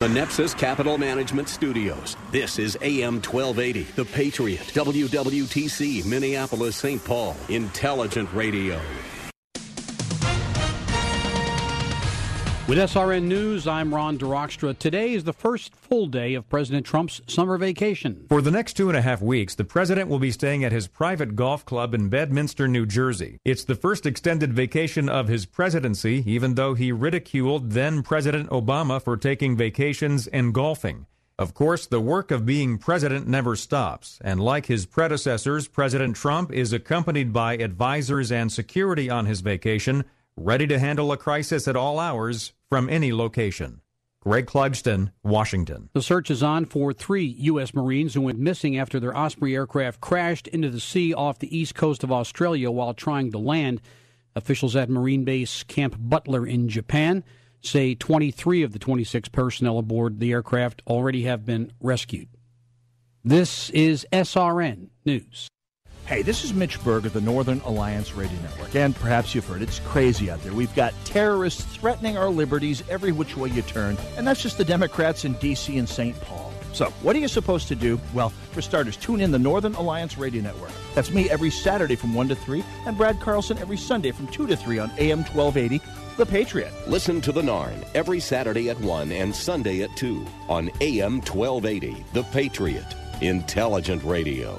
[0.00, 2.16] The Nepsis Capital Management Studios.
[2.30, 7.04] This is AM 1280, The Patriot, WWTC, Minneapolis, St.
[7.04, 8.80] Paul, Intelligent Radio.
[12.70, 14.78] With SRN News, I'm Ron DeRockstra.
[14.78, 18.26] Today is the first full day of President Trump's summer vacation.
[18.28, 20.86] For the next two and a half weeks, the president will be staying at his
[20.86, 23.38] private golf club in Bedminster, New Jersey.
[23.44, 29.02] It's the first extended vacation of his presidency, even though he ridiculed then President Obama
[29.02, 31.06] for taking vacations and golfing.
[31.40, 36.52] Of course, the work of being president never stops, and like his predecessors, President Trump
[36.52, 40.04] is accompanied by advisors and security on his vacation,
[40.36, 43.82] ready to handle a crisis at all hours from any location.
[44.22, 45.88] Greg Clugston, Washington.
[45.92, 47.74] The search is on for three U.S.
[47.74, 51.74] Marines who went missing after their Osprey aircraft crashed into the sea off the east
[51.74, 53.80] coast of Australia while trying to land.
[54.36, 57.24] Officials at Marine Base Camp Butler in Japan
[57.62, 62.28] say 23 of the 26 personnel aboard the aircraft already have been rescued.
[63.24, 65.48] This is SRN News.
[66.10, 68.74] Hey, this is Mitch Berg of the Northern Alliance Radio Network.
[68.74, 70.52] And perhaps you've heard it's crazy out there.
[70.52, 73.96] We've got terrorists threatening our liberties every which way you turn.
[74.16, 75.78] And that's just the Democrats in D.C.
[75.78, 76.20] and St.
[76.22, 76.52] Paul.
[76.72, 78.00] So, what are you supposed to do?
[78.12, 80.72] Well, for starters, tune in the Northern Alliance Radio Network.
[80.96, 84.48] That's me every Saturday from 1 to 3, and Brad Carlson every Sunday from 2
[84.48, 85.80] to 3 on AM 1280,
[86.16, 86.72] The Patriot.
[86.88, 92.04] Listen to The Narn every Saturday at 1 and Sunday at 2 on AM 1280,
[92.14, 92.96] The Patriot.
[93.20, 94.58] Intelligent Radio.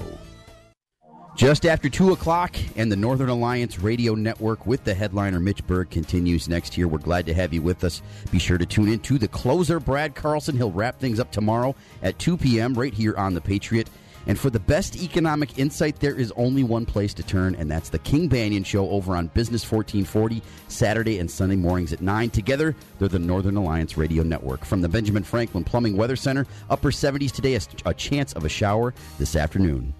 [1.34, 5.90] Just after 2 o'clock, and the Northern Alliance Radio Network with the headliner Mitch Berg
[5.90, 6.86] continues next year.
[6.86, 8.02] We're glad to have you with us.
[8.30, 10.56] Be sure to tune in to the closer, Brad Carlson.
[10.56, 12.74] He'll wrap things up tomorrow at 2 p.m.
[12.74, 13.88] right here on The Patriot.
[14.26, 17.88] And for the best economic insight, there is only one place to turn, and that's
[17.88, 22.30] the King Banaian Show over on Business 1440, Saturday and Sunday mornings at 9.
[22.30, 24.64] Together, they're the Northern Alliance Radio Network.
[24.64, 28.94] From the Benjamin Franklin Plumbing Weather Center, upper 70s today, a chance of a shower
[29.18, 29.92] this afternoon.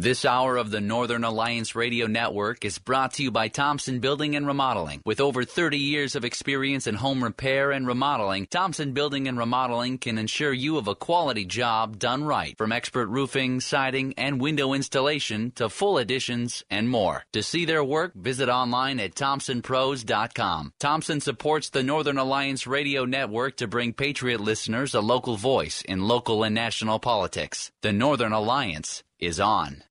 [0.00, 4.36] This hour of the Northern Alliance Radio Network is brought to you by Thompson Building
[4.36, 5.02] and Remodeling.
[5.04, 9.98] With over 30 years of experience in home repair and remodeling, Thompson Building and Remodeling
[9.98, 12.56] can ensure you have a quality job done right.
[12.56, 17.24] From expert roofing, siding, and window installation to full additions and more.
[17.32, 20.74] To see their work, visit online at thompsonpros.com.
[20.78, 26.06] Thompson supports the Northern Alliance Radio Network to bring Patriot listeners a local voice in
[26.06, 27.72] local and national politics.
[27.82, 29.82] The Northern Alliance is on.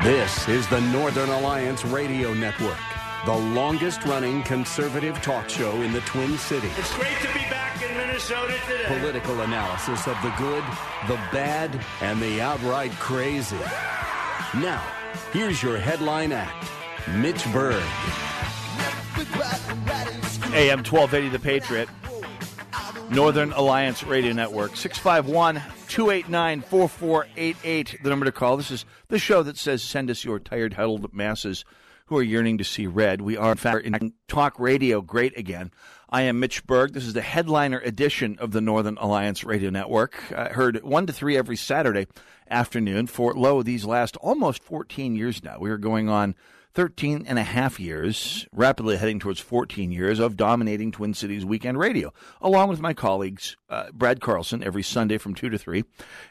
[0.00, 2.78] This is the Northern Alliance Radio Network,
[3.24, 6.72] the longest running conservative talk show in the Twin Cities.
[6.76, 8.84] It's great to be back in Minnesota today.
[8.86, 10.64] Political analysis of the good,
[11.06, 13.58] the bad, and the outright crazy.
[14.54, 14.82] Now,
[15.32, 16.68] here's your headline act
[17.14, 17.84] Mitch Berg.
[20.52, 21.88] AM 1280, The Patriot.
[23.12, 24.74] Northern Alliance Radio Network.
[24.74, 25.56] 651
[25.88, 28.56] 289 4488, the number to call.
[28.56, 31.66] This is the show that says send us your tired, huddled masses
[32.06, 33.20] who are yearning to see red.
[33.20, 35.72] We are, in fact, in talk radio great again.
[36.08, 36.94] I am Mitch Berg.
[36.94, 40.32] This is the headliner edition of the Northern Alliance Radio Network.
[40.32, 42.06] I heard 1 to 3 every Saturday
[42.50, 45.58] afternoon for, lo, these last almost 14 years now.
[45.58, 46.34] We are going on
[46.74, 51.78] 13 and a half years, rapidly heading towards 14 years of dominating Twin Cities weekend
[51.78, 55.84] radio, along with my colleagues uh, Brad Carlson every Sunday from 2 to 3,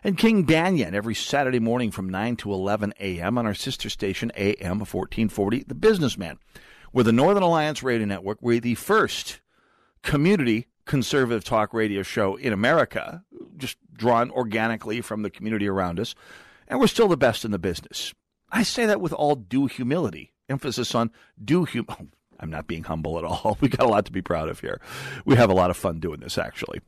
[0.03, 3.37] and King Banaian every Saturday morning from 9 to 11 a.m.
[3.37, 6.39] on our sister station AM 1440, The Businessman.
[6.91, 8.39] We're the Northern Alliance Radio Network.
[8.41, 9.41] We're the first
[10.01, 13.23] community conservative talk radio show in America,
[13.57, 16.15] just drawn organically from the community around us,
[16.67, 18.13] and we're still the best in the business.
[18.51, 20.33] I say that with all due humility.
[20.49, 21.11] Emphasis on
[21.43, 22.11] due hum.
[22.39, 23.57] I'm not being humble at all.
[23.61, 24.81] We got a lot to be proud of here.
[25.25, 26.81] We have a lot of fun doing this, actually.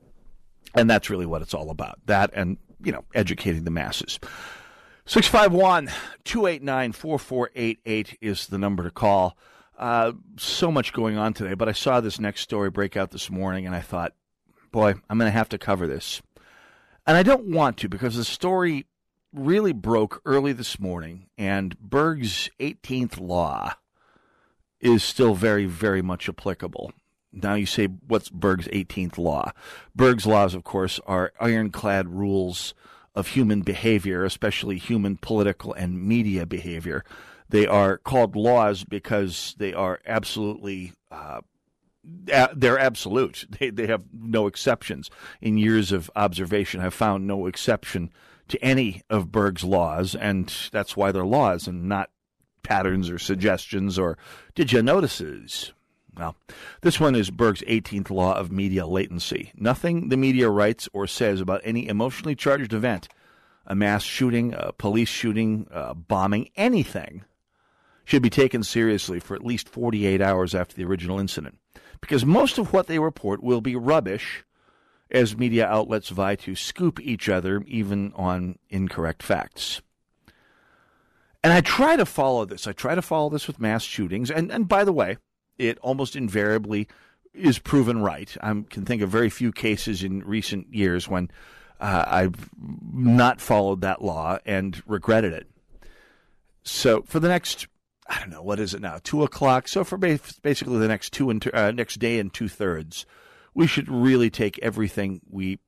[0.74, 2.00] And that's really what it's all about.
[2.07, 4.19] That and, you know, educating the masses.
[5.06, 5.92] 651
[6.24, 9.38] 289 4488 is the number to call.
[9.78, 13.30] Uh, so much going on today, but I saw this next story break out this
[13.30, 14.14] morning and I thought,
[14.72, 16.22] boy, I'm going to have to cover this.
[17.06, 18.86] And I don't want to because the story
[19.34, 23.74] really broke early this morning, and Berg's 18th law
[24.80, 26.94] is still very, very much applicable.
[27.31, 29.52] Now you say, what's Berg's 18th law?
[29.96, 32.75] Berg's laws, of course, are ironclad rules
[33.16, 37.04] of human behavior, especially human political and media behavior.
[37.54, 41.42] They are called laws because they are absolutely uh,
[42.04, 43.46] they're absolute.
[43.60, 45.12] They they have no exceptions.
[45.40, 48.12] In years of observation, I've found no exception
[48.48, 52.10] to any of Berg's laws, and that's why they're laws and not
[52.64, 54.18] patterns or suggestions or
[54.56, 55.74] did you notices.
[56.18, 56.36] Well,
[56.82, 59.52] this one is Berg's 18th law of media latency.
[59.56, 63.10] Nothing the media writes or says about any emotionally charged event,
[63.68, 67.26] a mass shooting, a police shooting, a bombing, anything,
[68.06, 71.58] should be taken seriously for at least 48 hours after the original incident.
[72.02, 74.44] Because most of what they report will be rubbish
[75.10, 79.82] as media outlets vie to scoop each other even on incorrect facts.
[81.44, 82.68] And I try to follow this.
[82.68, 84.32] I try to follow this with mass shootings.
[84.32, 85.18] And, and by the way,
[85.58, 86.88] it almost invariably
[87.34, 88.36] is proven right.
[88.42, 91.30] I can think of very few cases in recent years when
[91.80, 92.50] uh, I've
[92.94, 95.48] not followed that law and regretted it.
[96.64, 97.68] So for the next,
[98.13, 99.00] I don't know, what is it now?
[99.04, 99.68] Two o'clock.
[99.68, 103.07] So for basically the next two and uh, next day and two thirds,
[103.56, 105.60] we should really take everything we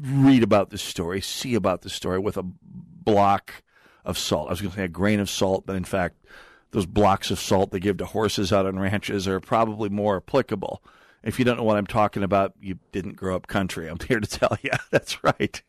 [0.00, 3.62] read about this story, see about the story with a block
[4.06, 4.48] of salt.
[4.48, 6.24] I was going to say a grain of salt, but in fact,
[6.70, 10.82] those blocks of salt they give to horses out on ranches are probably more applicable.
[11.22, 13.88] If you don't know what I'm talking about, you didn't grow up country.
[13.88, 14.70] I'm here to tell you.
[14.90, 15.60] That's right.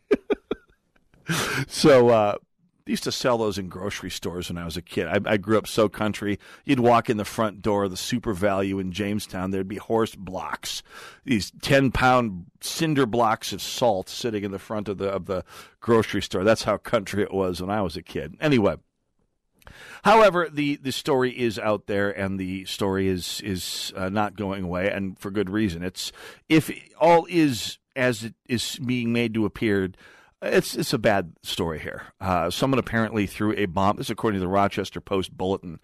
[1.67, 2.35] so, uh,
[2.87, 5.07] they used to sell those in grocery stores when I was a kid.
[5.07, 6.39] I, I, grew up so country.
[6.63, 9.51] You'd walk in the front door of the Super Valu in Jamestown.
[9.51, 10.83] There'd be horse blocks,
[11.25, 15.43] these ten pound cinder blocks of salt sitting in the front of the of the
[15.81, 16.45] grocery store.
[16.45, 18.37] That's how country it was when I was a kid.
[18.39, 18.77] Anyway.
[20.03, 24.63] However, the, the story is out there, and the story is is uh, not going
[24.63, 25.83] away, and for good reason.
[25.83, 26.13] It's
[26.47, 29.89] if all is as it is being made to appear
[30.41, 32.03] it's it's a bad story here.
[32.21, 33.97] Uh, someone apparently threw a bomb.
[33.97, 35.79] This, according to the Rochester Post Bulletin,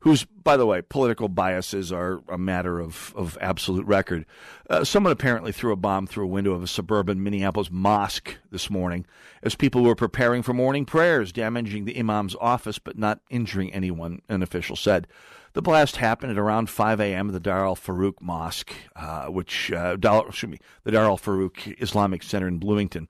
[0.00, 4.26] whose, by the way, political biases are a matter of of absolute record.
[4.68, 8.68] Uh, someone apparently threw a bomb through a window of a suburban Minneapolis mosque this
[8.68, 9.06] morning
[9.42, 14.20] as people were preparing for morning prayers, damaging the imam's office but not injuring anyone.
[14.28, 15.06] An official said.
[15.54, 17.28] The blast happened at around 5 a.m.
[17.28, 21.18] at the Dar al Farooq Mosque, uh, which uh, Dar, excuse me, the Dar al
[21.18, 23.08] Farooq Islamic Center in Bloomington.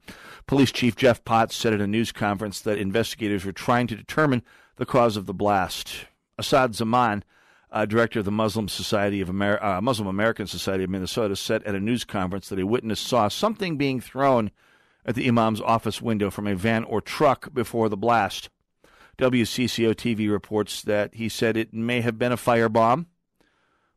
[0.48, 4.42] Police Chief Jeff Potts said at a news conference that investigators were trying to determine
[4.76, 6.06] the cause of the blast.
[6.36, 7.22] Asad Zaman,
[7.70, 11.62] uh, director of the Muslim Society of Amer- uh, Muslim American Society of Minnesota, said
[11.62, 14.50] at a news conference that a witness saw something being thrown
[15.04, 18.50] at the imam's office window from a van or truck before the blast.
[19.18, 23.06] WCCO TV reports that he said it may have been a firebomb.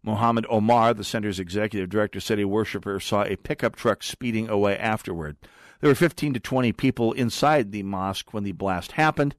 [0.04, 4.78] Mohammed Omar, the center's executive director, said a worshiper saw a pickup truck speeding away
[4.78, 5.38] afterward.
[5.82, 9.36] There were 15 to 20 people inside the mosque when the blast happened.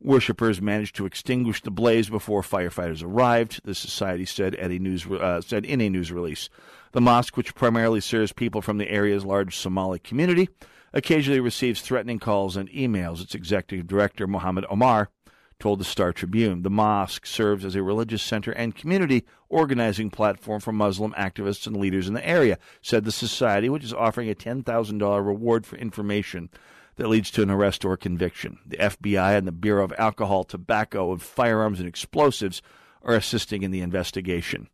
[0.00, 3.60] Worshippers managed to extinguish the blaze before firefighters arrived.
[3.64, 6.48] The society said at a news uh, said in a news release.
[6.92, 10.48] The mosque, which primarily serves people from the area's large Somali community,
[10.94, 13.20] occasionally receives threatening calls and emails.
[13.20, 15.10] Its executive director, Mohammed Omar,
[15.58, 16.62] told the Star Tribune.
[16.62, 21.76] The mosque serves as a religious center and community organizing platform for Muslim activists and
[21.76, 26.48] leaders in the area, said the society, which is offering a $10,000 reward for information
[26.96, 28.58] that leads to an arrest or conviction.
[28.66, 32.62] The FBI and the Bureau of Alcohol, Tobacco, and Firearms and Explosives
[33.02, 34.68] are assisting in the investigation.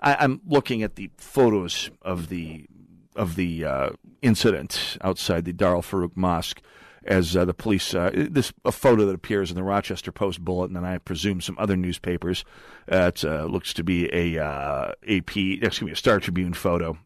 [0.00, 2.66] I, am looking at the photos of the
[3.14, 3.90] of the uh,
[4.22, 6.60] incident outside the Dar al Farooq Mosque
[7.04, 7.94] as uh, the police.
[7.94, 11.56] Uh, this a photo that appears in the Rochester Post Bulletin, and I presume some
[11.58, 12.44] other newspapers.
[12.90, 16.98] Uh, it uh, looks to be a AP, excuse me, a Star Tribune photo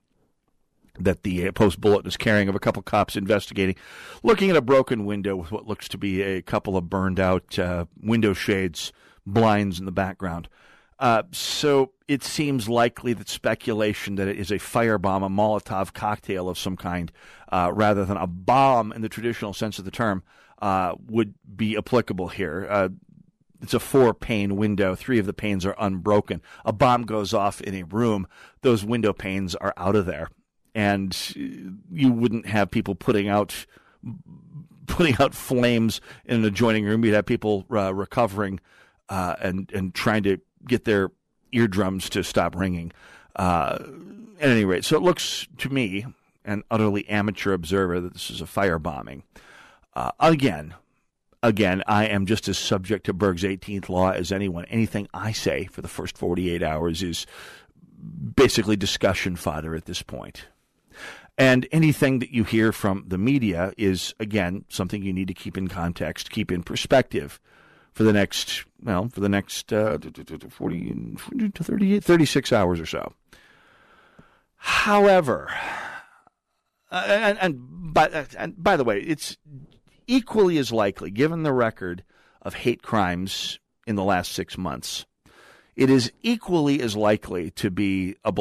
[1.01, 3.77] that the Post Bulletin is carrying of a couple cops investigating,
[4.23, 7.59] looking at a broken window with what looks to be a couple of burned out
[7.59, 8.93] uh, window shades,
[9.27, 10.49] blinds in the background.
[10.99, 16.49] Uh, so it seems likely that speculation that it is a firebomb, a Molotov cocktail
[16.49, 17.13] of some kind,
[17.53, 20.23] uh, rather than a bomb in the traditional sense of the term,
[20.61, 22.67] uh, would be applicable here.
[22.69, 22.89] Uh,
[23.61, 24.95] it's a four pane window.
[24.95, 26.43] Three of the panes are unbroken.
[26.65, 28.27] A bomb goes off in a room.
[28.63, 30.31] Those window panes are out of there.
[30.75, 31.17] And
[31.91, 33.67] you wouldn't have people putting out
[34.87, 37.05] putting out flames in an adjoining room.
[37.05, 38.61] You'd have people uh, recovering
[39.09, 41.11] uh, and and trying to get their
[41.53, 42.93] eardrums to stop ringing.
[43.37, 43.79] Uh,
[44.41, 46.07] at any rate, so it looks to me,
[46.45, 49.23] an utterly amateur observer, that this is a firebombing.
[49.95, 50.75] Uh, again,
[51.43, 54.65] again, I am just as subject to Berg's 18th law as anyone.
[54.67, 57.27] Anything I say for the first 48 hours is
[58.37, 60.47] basically discussion fodder at this point.
[61.37, 65.57] And anything that you hear from the media is, again, something you need to keep
[65.57, 67.41] in context, keep in perspective
[67.99, 69.99] for the next, well, for the next uh,
[70.49, 71.17] 40
[71.53, 73.13] to 38, 36 hours or so.
[74.55, 75.53] However,
[76.93, 78.07] uh, and, and, by,
[78.39, 79.37] and by the way, it's
[80.07, 82.05] equally as likely, given the record
[82.41, 85.05] of hate crimes in the last six months,
[85.75, 88.33] it is equally as likely to be a,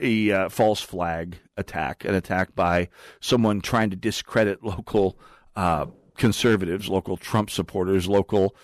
[0.00, 2.88] a uh, false flag attack, an attack by
[3.20, 5.18] someone trying to discredit local
[5.54, 5.84] uh,
[6.16, 8.56] conservatives, local Trump supporters, local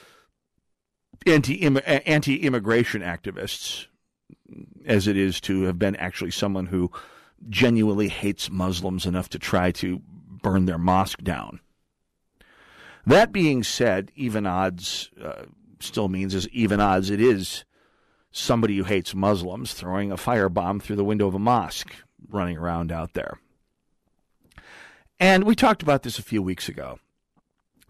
[1.27, 3.87] anti anti immigration activists,
[4.87, 6.91] as it is to have been actually someone who
[7.49, 10.01] genuinely hates Muslims enough to try to
[10.43, 11.61] burn their mosque down.
[13.07, 15.45] That being said, even odds uh,
[15.81, 17.65] still means as even odds it is
[18.31, 21.95] somebody who hates Muslims throwing a firebomb through the window of a mosque
[22.29, 23.39] running around out there.
[25.21, 26.99] And we talked about this a few weeks ago.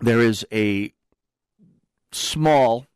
[0.00, 0.92] There is a
[2.12, 2.86] small,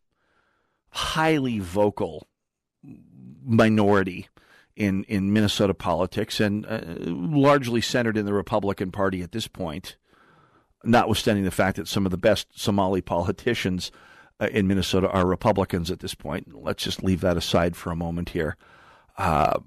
[0.92, 2.26] highly vocal
[3.44, 4.28] minority
[4.76, 9.96] in, in Minnesota politics and uh, largely centered in the Republican Party at this point,
[10.84, 13.90] notwithstanding the fact that some of the best Somali politicians
[14.40, 16.54] uh, in Minnesota are Republicans at this point.
[16.54, 18.56] Let's just leave that aside for a moment here.
[19.16, 19.60] Uh,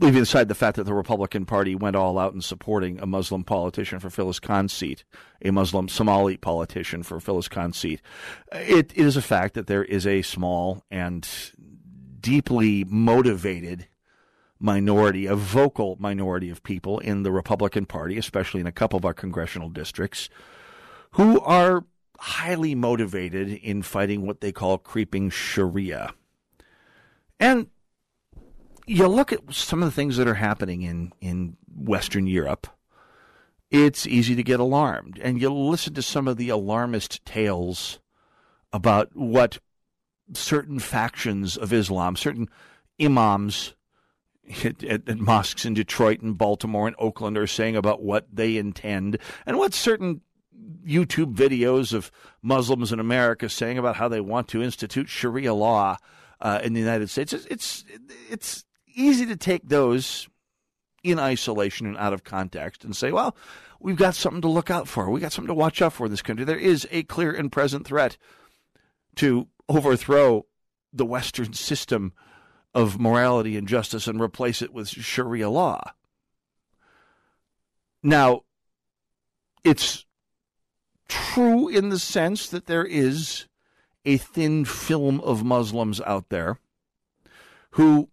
[0.00, 3.44] leaving aside the fact that the Republican Party went all out in supporting a Muslim
[3.44, 5.04] politician for Phyllis Kahn's seat,
[5.42, 8.00] a Muslim Somali politician for Phyllis Kahn's seat,
[8.52, 11.28] it, it is a fact that there is a small and
[12.20, 13.86] deeply motivated
[14.58, 19.04] minority, a vocal minority of people in the Republican Party, especially in a couple of
[19.04, 20.28] our congressional districts,
[21.12, 21.84] who are
[22.18, 26.14] highly motivated in fighting what they call creeping Sharia.
[27.38, 27.68] And
[28.90, 32.66] you look at some of the things that are happening in, in Western Europe,
[33.70, 35.20] it's easy to get alarmed.
[35.22, 38.00] And you listen to some of the alarmist tales
[38.72, 39.58] about what
[40.34, 42.48] certain factions of Islam, certain
[43.00, 43.76] imams
[44.64, 48.56] at, at, at, mosques in Detroit and Baltimore and Oakland are saying about what they
[48.56, 50.20] intend and what certain
[50.84, 52.10] YouTube videos of
[52.42, 55.96] Muslims in America saying about how they want to institute Sharia law
[56.40, 57.32] uh, in the United States.
[57.32, 57.84] It's, it's
[58.28, 60.28] it's easy to take those
[61.02, 63.36] in isolation and out of context and say, well,
[63.78, 65.10] we've got something to look out for.
[65.10, 66.44] We've got something to watch out for in this country.
[66.44, 68.16] There is a clear and present threat
[69.16, 70.46] to overthrow
[70.92, 72.12] the Western system
[72.74, 75.80] of morality and justice and replace it with Sharia law.
[78.02, 78.42] Now,
[79.64, 80.06] it's
[81.08, 83.46] true in the sense that there is
[84.04, 86.58] a thin film of Muslims out there
[87.72, 88.08] who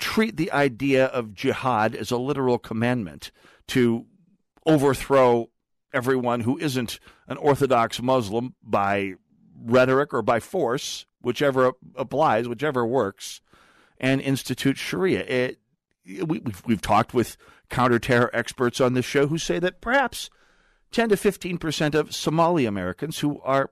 [0.00, 3.30] treat the idea of jihad as a literal commandment
[3.68, 4.06] to
[4.66, 5.48] overthrow
[5.92, 9.14] everyone who isn't an Orthodox Muslim by
[9.62, 13.40] rhetoric or by force, whichever applies, whichever works,
[13.98, 15.20] and institute Sharia.
[15.20, 15.58] It,
[16.04, 17.36] we, we've, we've talked with
[17.70, 20.30] counterterror experts on this show who say that perhaps
[20.92, 23.70] 10 to 15 percent of Somali Americans, who are,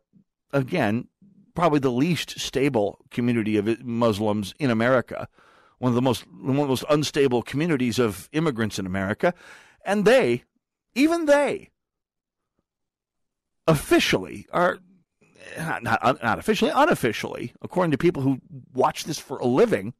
[0.52, 1.08] again,
[1.54, 5.28] probably the least stable community of Muslims in America,
[5.78, 9.34] one of the most one of the most unstable communities of immigrants in America,
[9.84, 10.44] and they,
[10.94, 11.70] even they,
[13.66, 14.78] officially are
[15.56, 18.40] not, not, not officially, unofficially, according to people who
[18.72, 19.94] watch this for a living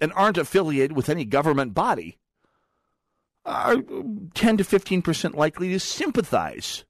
[0.00, 2.18] and aren't affiliated with any government body,
[3.44, 3.76] are
[4.34, 6.84] 10 to 15 percent likely to sympathize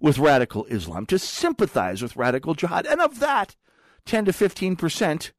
[0.00, 2.86] with radical Islam, to sympathize with radical jihad.
[2.86, 3.56] And of that
[4.04, 5.32] 10 to 15 percent,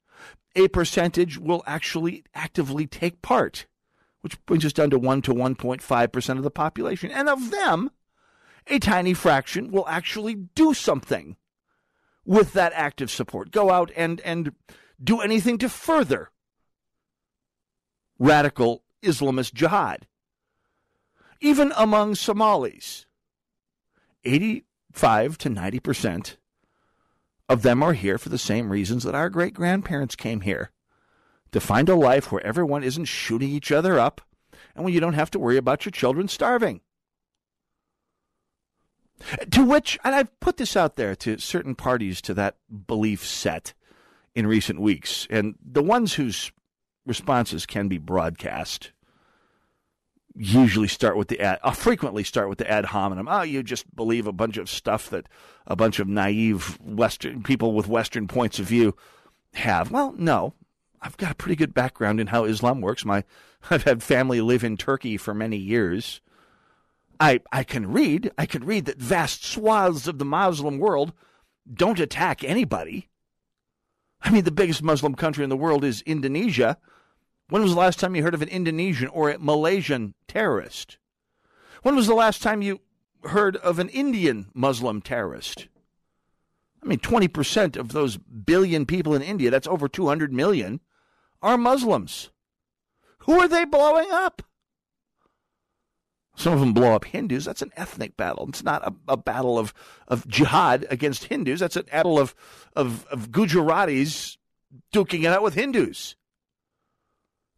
[0.55, 3.65] a percentage will actually actively take part,
[4.21, 7.11] which brings us down to 1 to 1.5 percent of the population.
[7.11, 7.91] And of them,
[8.67, 11.35] a tiny fraction will actually do something
[12.25, 13.51] with that active support.
[13.51, 14.53] Go out and, and
[15.03, 16.29] do anything to further
[18.19, 20.07] radical Islamist jihad
[21.43, 23.05] even among Somalis.
[24.23, 26.37] 85 to 90 percent
[27.49, 30.71] of them are here for the same reasons that our great grandparents came here
[31.51, 34.21] to find a life where everyone isn't shooting each other up
[34.75, 36.81] and when you don't have to worry about your children starving.
[39.51, 42.57] To which, and I've put this out there to certain parties to that
[42.87, 43.73] belief set
[44.35, 46.51] in recent weeks, and the ones whose
[47.05, 48.91] responses can be broadcast
[50.35, 53.27] usually start with the ad, I'll frequently start with the ad hominem.
[53.27, 55.27] Oh, you just believe a bunch of stuff that
[55.67, 58.95] a bunch of naive Western people with Western points of view
[59.53, 59.91] have.
[59.91, 60.53] Well, no,
[61.01, 63.05] I've got a pretty good background in how Islam works.
[63.05, 63.23] My
[63.69, 66.21] I've had family live in Turkey for many years.
[67.19, 68.31] I I can read.
[68.37, 71.13] I can read that vast swaths of the Muslim world
[71.71, 73.09] don't attack anybody.
[74.21, 76.77] I mean, the biggest Muslim country in the world is Indonesia.
[77.49, 80.97] When was the last time you heard of an Indonesian or a Malaysian terrorist?
[81.81, 82.81] When was the last time you
[83.23, 85.67] heard of an Indian Muslim terrorist?
[86.81, 90.81] I mean, 20% of those billion people in India, that's over 200 million,
[91.41, 92.29] are Muslims.
[93.19, 94.41] Who are they blowing up?
[96.35, 97.45] Some of them blow up Hindus.
[97.45, 98.47] That's an ethnic battle.
[98.49, 99.73] It's not a, a battle of,
[100.07, 101.59] of jihad against Hindus.
[101.59, 102.33] That's a battle of,
[102.75, 104.37] of, of Gujaratis
[104.93, 106.15] duking it out with Hindus.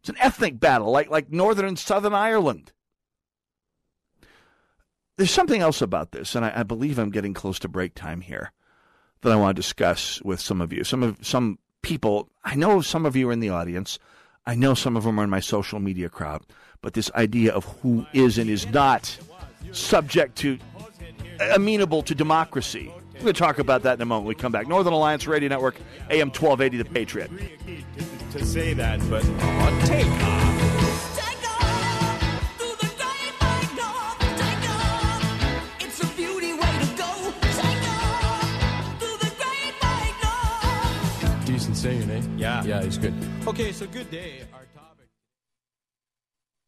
[0.06, 2.70] It's an ethnic battle, like, like Northern and Southern Ireland.
[5.16, 8.20] There's something else about this, and I, I believe I'm getting close to break time
[8.20, 8.52] here
[9.22, 10.84] that I want to discuss with some of you.
[10.84, 13.98] Some of some people, I know some of you are in the audience.
[14.46, 16.46] I know some of them are in my social media crowd.
[16.82, 19.18] But this idea of who is and is not
[19.72, 20.56] subject to
[21.52, 22.92] amenable to democracy.
[23.16, 24.26] We're going to talk about that in a moment.
[24.26, 24.68] When we come back.
[24.68, 25.76] Northern Alliance Radio Network,
[26.10, 27.30] AM 1280, The Patriot.
[28.32, 30.46] To say that, but on take off.
[41.46, 42.22] Decent saying, eh?
[42.36, 42.62] Yeah.
[42.64, 43.14] Yeah, he's good.
[43.46, 44.42] Okay, so good day.
[44.52, 45.06] Our topic.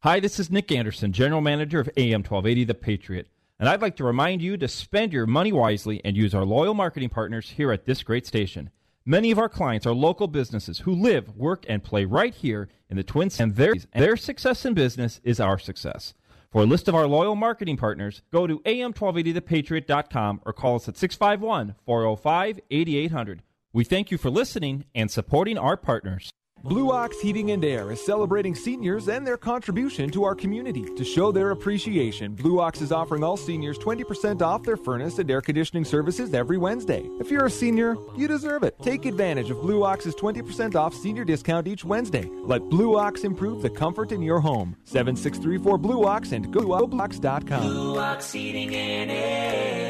[0.03, 3.29] Hi, this is Nick Anderson, General Manager of AM 1280 The Patriot.
[3.61, 6.75] And I'd like to remind you to spend your money wisely and use our loyal
[6.75, 8.71] marketing partners here at this great station.
[9.05, 12.97] Many of our clients are local businesses who live, work, and play right here in
[12.97, 16.15] the Twin Cities, and their, their success in business is our success.
[16.53, 20.97] For a list of our loyal marketing partners, go to am1280thepatriot.com or call us at
[20.97, 23.43] 651 405 8800.
[23.73, 26.31] We thank you for listening and supporting our partners.
[26.65, 30.85] Blue Ox Heating and Air is celebrating seniors and their contribution to our community.
[30.97, 35.31] To show their appreciation, Blue Ox is offering all seniors 20% off their furnace and
[35.31, 37.09] air conditioning services every Wednesday.
[37.21, 38.77] If you're a senior, you deserve it.
[38.83, 42.29] Take advantage of Blue Ox's 20% off senior discount each Wednesday.
[42.43, 44.77] Let Blue Ox improve the comfort in your home.
[44.85, 47.63] 7634 Blue Ox and go to blueox.com.
[47.63, 49.88] Blue Ox Heating and Air.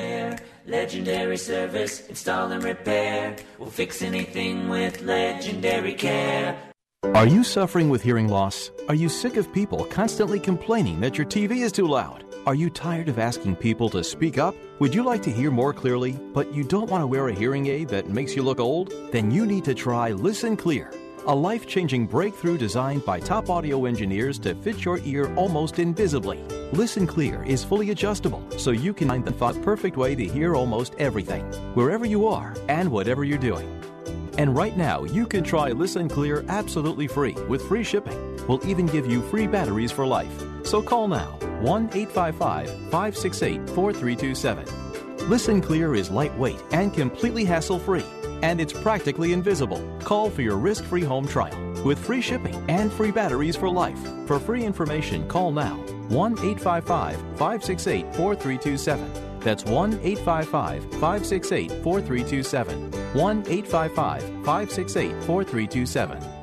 [0.68, 3.34] Legendary service, install and repair.
[3.58, 6.58] We'll fix anything with legendary care.
[7.14, 8.70] Are you suffering with hearing loss?
[8.86, 12.22] Are you sick of people constantly complaining that your TV is too loud?
[12.46, 14.54] Are you tired of asking people to speak up?
[14.78, 17.66] Would you like to hear more clearly, but you don't want to wear a hearing
[17.68, 18.92] aid that makes you look old?
[19.10, 20.92] Then you need to try Listen Clear
[21.28, 26.38] a life changing breakthrough designed by top audio engineers to fit your ear almost invisibly.
[26.72, 30.94] Listen Clear is fully adjustable, so you can find the perfect way to hear almost
[30.98, 33.68] everything, wherever you are and whatever you're doing.
[34.38, 38.18] And right now, you can try Listen Clear absolutely free with free shipping.
[38.46, 40.32] We'll even give you free batteries for life.
[40.64, 45.28] So call now 1 855 568 4327.
[45.28, 48.04] Listen Clear is lightweight and completely hassle free
[48.42, 49.82] and it's practically invisible.
[50.00, 53.98] Call for your risk free home trial with free shipping and free batteries for life.
[54.26, 55.76] For free information, call now
[56.08, 59.40] 1 855 568 4327.
[59.40, 62.90] That's 1 855 568 4327.
[63.14, 66.38] 1 855 568 4327.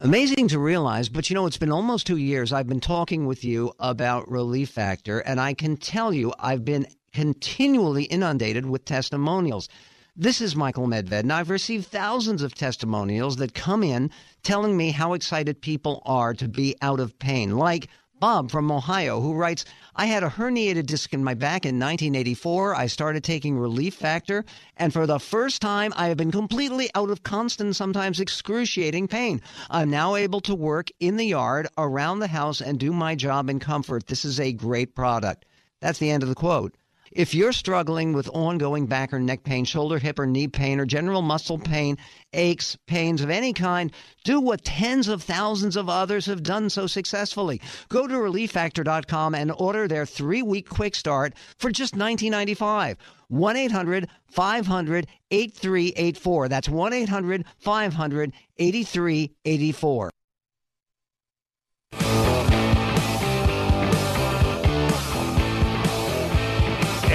[0.00, 3.44] Amazing to realize, but you know, it's been almost two years I've been talking with
[3.44, 9.68] you about Relief Factor, and I can tell you I've been continually inundated with testimonials.
[10.14, 14.10] This is Michael Medved, and I've received thousands of testimonials that come in
[14.42, 17.56] telling me how excited people are to be out of pain.
[17.56, 17.88] Like
[18.20, 19.64] Bob from Ohio, who writes,
[19.96, 22.74] I had a herniated disc in my back in 1984.
[22.74, 24.44] I started taking Relief Factor,
[24.76, 29.40] and for the first time, I have been completely out of constant, sometimes excruciating pain.
[29.70, 33.48] I'm now able to work in the yard, around the house, and do my job
[33.48, 34.08] in comfort.
[34.08, 35.46] This is a great product.
[35.80, 36.74] That's the end of the quote.
[37.14, 40.86] If you're struggling with ongoing back or neck pain, shoulder, hip, or knee pain, or
[40.86, 41.98] general muscle pain,
[42.32, 43.92] aches, pains of any kind,
[44.24, 47.60] do what tens of thousands of others have done so successfully.
[47.90, 52.96] Go to relieffactor.com and order their three week quick start for just $19.95.
[53.28, 56.48] 1 800 500 8384.
[56.48, 60.10] That's 1 800 500 8384.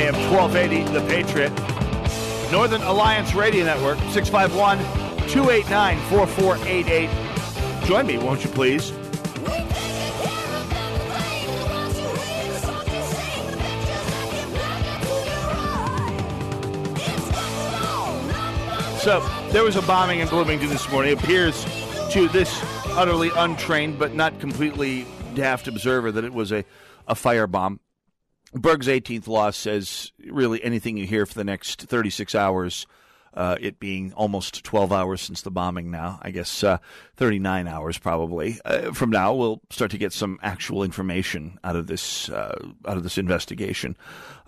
[0.08, 1.52] AM 1280, The Patriot.
[2.50, 4.78] Northern Alliance Radio Network, 651
[5.28, 7.10] 289 4488.
[7.86, 8.94] Join me, won't you please?
[19.04, 19.20] So,
[19.52, 21.12] there was a bombing in Bloomington this morning.
[21.12, 21.66] It appears
[22.12, 26.64] to this utterly untrained but not completely daft observer that it was a,
[27.10, 27.80] a firebomb.
[28.58, 32.86] Berg's 18th loss says really anything you hear for the next 36 hours,
[33.34, 36.80] uh, it being almost 12 hours since the bombing now, I guess uh,
[37.18, 38.60] 39 hours probably.
[38.66, 42.98] Uh, from now, we'll start to get some actual information out of this uh, out
[42.98, 43.96] of this investigation.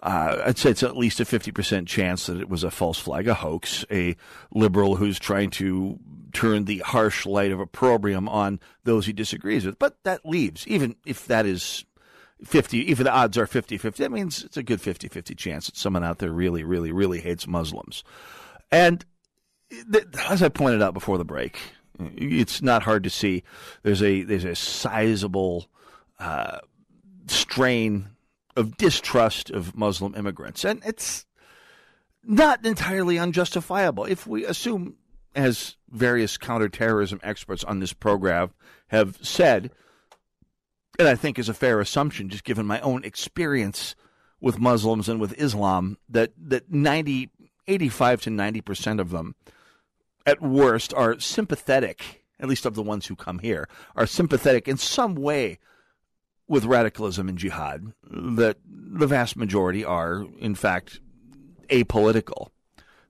[0.01, 3.27] Uh, I'd say it's at least a 50% chance that it was a false flag,
[3.27, 4.15] a hoax, a
[4.51, 5.99] liberal who's trying to
[6.31, 9.77] turn the harsh light of opprobrium on those he disagrees with.
[9.77, 11.85] But that leaves, even if that is
[12.43, 15.65] 50, even the odds are 50 50, that means it's a good 50 50 chance
[15.65, 18.03] that someone out there really, really, really hates Muslims.
[18.71, 19.05] And
[20.29, 21.59] as I pointed out before the break,
[22.15, 23.43] it's not hard to see
[23.83, 25.67] there's a there's a sizable
[26.19, 26.59] uh,
[27.27, 28.09] strain
[28.55, 31.25] of distrust of Muslim immigrants, and it's
[32.23, 34.05] not entirely unjustifiable.
[34.05, 34.95] If we assume,
[35.35, 38.51] as various counterterrorism experts on this program
[38.87, 39.71] have said,
[40.99, 43.95] and I think is a fair assumption, just given my own experience
[44.41, 47.29] with Muslims and with Islam, that that 90,
[47.67, 49.35] 85 to ninety percent of them,
[50.25, 52.25] at worst, are sympathetic.
[52.41, 55.59] At least of the ones who come here, are sympathetic in some way
[56.47, 60.99] with radicalism and jihad that the vast majority are, in fact,
[61.69, 62.47] apolitical.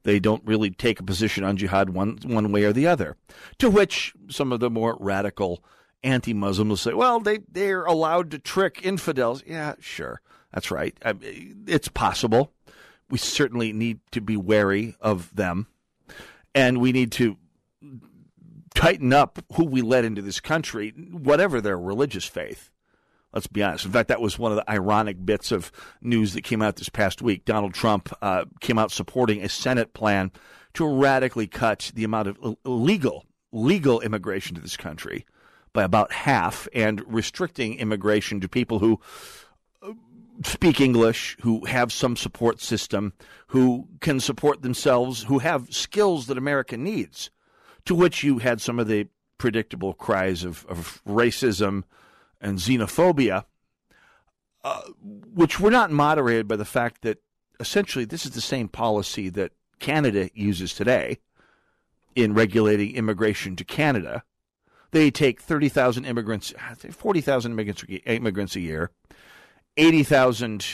[0.04, 3.18] They don't really take a position on jihad one one way or the other.
[3.60, 5.64] To which some of the more radical
[6.04, 10.22] anti-Muslims will say, "Well, they they're allowed to trick infidels." Yeah, sure,
[10.54, 10.98] that's right.
[11.04, 11.16] I,
[11.68, 12.54] it's possible.
[13.10, 15.68] We certainly need to be wary of them,
[16.54, 17.38] and we need to
[18.76, 22.72] tighten up who we let into this country, whatever their religious faith.
[23.34, 23.86] Let's be honest.
[23.86, 26.90] In fact, that was one of the ironic bits of news that came out this
[26.90, 27.46] past week.
[27.46, 30.32] Donald Trump uh, came out supporting a Senate plan
[30.74, 35.26] to radically cut the amount of illegal legal immigration to this country
[35.74, 39.00] by about half, and restricting immigration to people who
[39.82, 39.94] uh,
[40.44, 43.14] speak English, who have some support system,
[43.48, 47.30] who can support themselves, who have skills that America needs.
[47.86, 51.84] To which you had some of the predictable cries of, of racism
[52.42, 53.46] and xenophobia,
[54.64, 54.82] uh,
[55.34, 57.20] which were not moderated by the fact that
[57.60, 61.20] essentially this is the same policy that Canada uses today
[62.16, 64.24] in regulating immigration to Canada.
[64.92, 66.54] They take 30,000 immigrants,
[66.92, 68.92] 40,000 immigrants, immigrants a year,
[69.78, 70.66] 80,000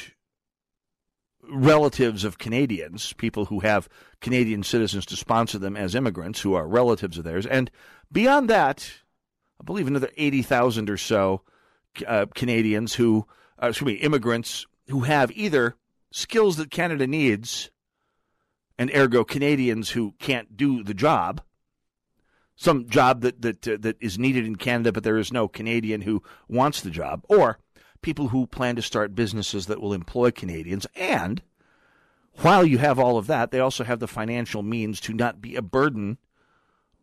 [1.49, 3.89] relatives of Canadians, people who have
[4.21, 7.45] Canadian citizens to sponsor them as immigrants, who are relatives of theirs.
[7.45, 7.69] And
[8.12, 8.89] beyond that,
[9.60, 11.41] I believe another 80,000 or so
[12.08, 13.25] uh, Canadians who,
[13.62, 15.75] uh, excuse me, immigrants who have either
[16.12, 17.69] skills that Canada needs,
[18.78, 21.41] and ergo Canadians who can't do the job,
[22.56, 26.02] some job that that uh, that is needed in Canada, but there is no Canadian
[26.02, 27.60] who wants the job, or
[28.02, 30.86] people who plan to start businesses that will employ Canadians.
[30.96, 31.41] And
[32.38, 35.56] while you have all of that, they also have the financial means to not be
[35.56, 36.18] a burden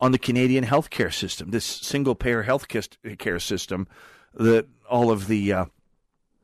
[0.00, 3.86] on the Canadian healthcare system, this single payer healthcare system
[4.34, 5.64] that all of the uh,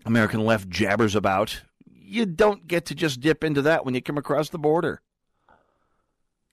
[0.04, 1.62] American left jabbers about.
[1.86, 5.02] You don't get to just dip into that when you come across the border.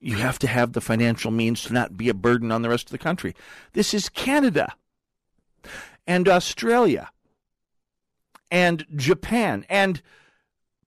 [0.06, 2.90] You have to have the financial means to not be a burden on the rest
[2.90, 3.34] of the country.
[3.74, 4.76] This is Canada
[6.06, 7.10] and Australia
[8.52, 10.04] and Japan and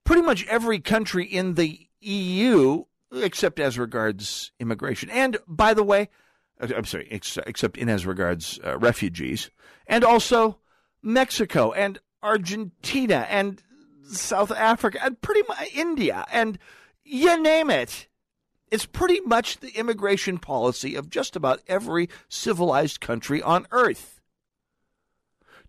[0.05, 5.09] pretty much every country in the EU, except as regards immigration.
[5.09, 6.07] And by the way,
[6.61, 9.49] uh, I'm sorry, except in as regards uh, refugees,
[9.85, 10.59] and also
[11.03, 13.61] Mexico and Argentina and
[14.05, 16.57] South Africa and pretty much India and
[17.03, 18.07] you name it.
[18.71, 24.21] It's pretty much the immigration policy of just about every civilized country on earth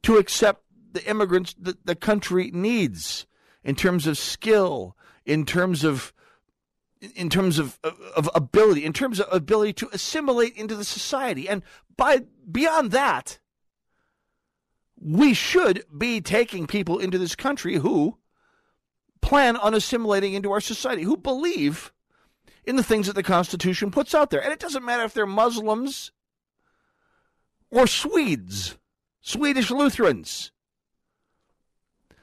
[0.03, 3.27] to accept the immigrants that the country needs
[3.63, 6.13] in terms of skill, in terms of
[7.17, 7.79] in terms of,
[8.15, 11.49] of ability, in terms of ability to assimilate into the society.
[11.49, 11.63] And
[11.97, 13.39] by beyond that,
[15.01, 18.19] we should be taking people into this country who
[19.23, 21.91] plan on assimilating into our society, who believe
[22.65, 24.43] in the things that the Constitution puts out there.
[24.43, 26.13] And it doesn't matter if they're Muslims
[27.71, 28.77] or Swedes,
[29.21, 30.53] Swedish Lutherans.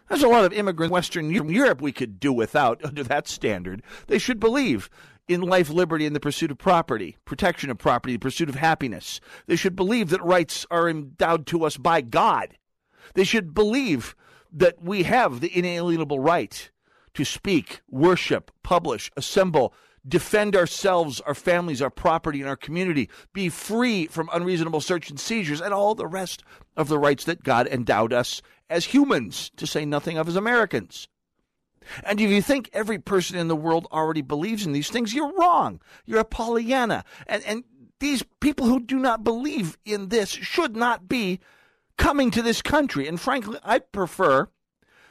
[0.10, 3.82] There's a lot of immigrants Western Europe we could do without under that standard.
[4.08, 4.90] They should believe
[5.28, 9.20] in life, liberty, and the pursuit of property, protection of property, the pursuit of happiness.
[9.46, 12.58] They should believe that rights are endowed to us by God.
[13.14, 14.16] They should believe
[14.52, 16.72] that we have the inalienable right
[17.14, 19.74] to speak, worship, publish, assemble,
[20.08, 25.20] defend ourselves, our families, our property, and our community, be free from unreasonable search and
[25.20, 26.44] seizures, and all the rest
[26.76, 31.08] of the rights that God endowed us as humans, to say nothing of as Americans.
[32.04, 35.34] And if you think every person in the world already believes in these things, you're
[35.38, 35.80] wrong.
[36.06, 37.06] You're a Pollyanna.
[37.28, 37.64] And, and
[38.00, 41.40] these people who do not believe in this should not be
[41.98, 43.08] coming to this country.
[43.08, 44.50] And frankly, I prefer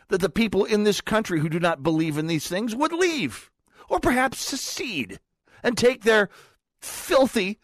[0.09, 3.51] that the people in this country who do not believe in these things would leave
[3.89, 5.21] or perhaps secede
[5.63, 6.29] and take their
[6.81, 7.59] filthy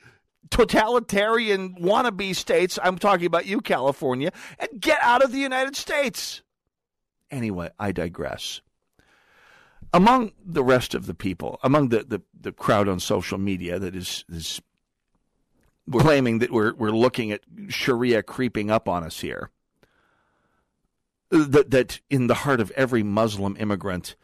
[0.50, 6.42] totalitarian wannabe states, I'm talking about you, California, and get out of the United States.
[7.30, 8.60] Anyway, I digress.
[9.94, 13.96] Among the rest of the people, among the, the, the crowd on social media that
[13.96, 14.60] is, is
[15.90, 19.50] claiming that we're, we're looking at Sharia creeping up on us here,
[21.30, 24.16] that, that in the heart of every Muslim immigrant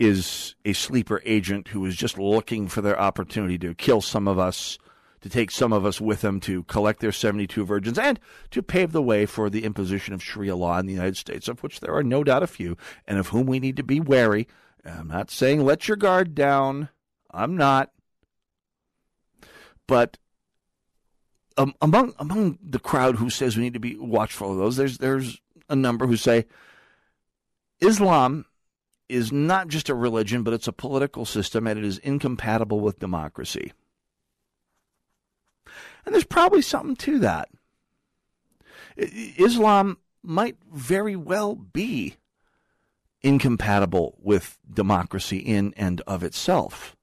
[0.00, 4.38] is a sleeper agent who is just looking for their opportunity to kill some of
[4.38, 4.78] us,
[5.20, 8.18] to take some of us with them, to collect their 72 virgins, and
[8.50, 11.62] to pave the way for the imposition of Sharia law in the United States, of
[11.62, 14.48] which there are no doubt a few, and of whom we need to be wary.
[14.86, 16.88] I'm not saying let your guard down.
[17.30, 17.92] I'm not.
[19.86, 20.16] But
[21.58, 24.96] um, among among the crowd who says we need to be watchful of those, there's
[24.96, 26.46] there's a number who say
[27.80, 28.46] Islam
[29.10, 32.98] is not just a religion, but it's a political system, and it is incompatible with
[32.98, 33.72] democracy.
[36.06, 37.48] And there's probably something to that.
[38.96, 42.16] Islam might very well be
[43.22, 46.96] incompatible with democracy in and of itself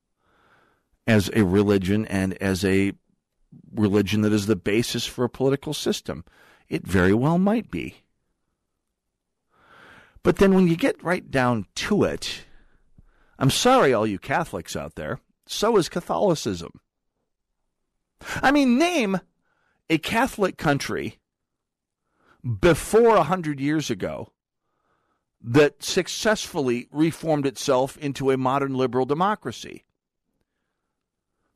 [1.06, 2.94] as a religion and as a
[3.74, 6.26] religion that is the basis for a political system.
[6.70, 7.98] It very well might be.
[10.24, 12.46] But then when you get right down to it,
[13.40, 16.80] I'm sorry, all you Catholics out there, so is Catholicism.
[18.42, 19.20] I mean, name
[19.90, 21.20] a Catholic country
[22.62, 24.32] before a hundred years ago
[25.42, 29.86] that successfully reformed itself into a modern liberal democracy.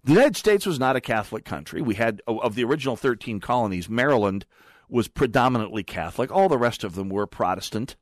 [0.03, 1.81] The United States was not a Catholic country.
[1.81, 4.45] We had, of the original 13 colonies, Maryland
[4.89, 6.31] was predominantly Catholic.
[6.31, 7.95] All the rest of them were Protestant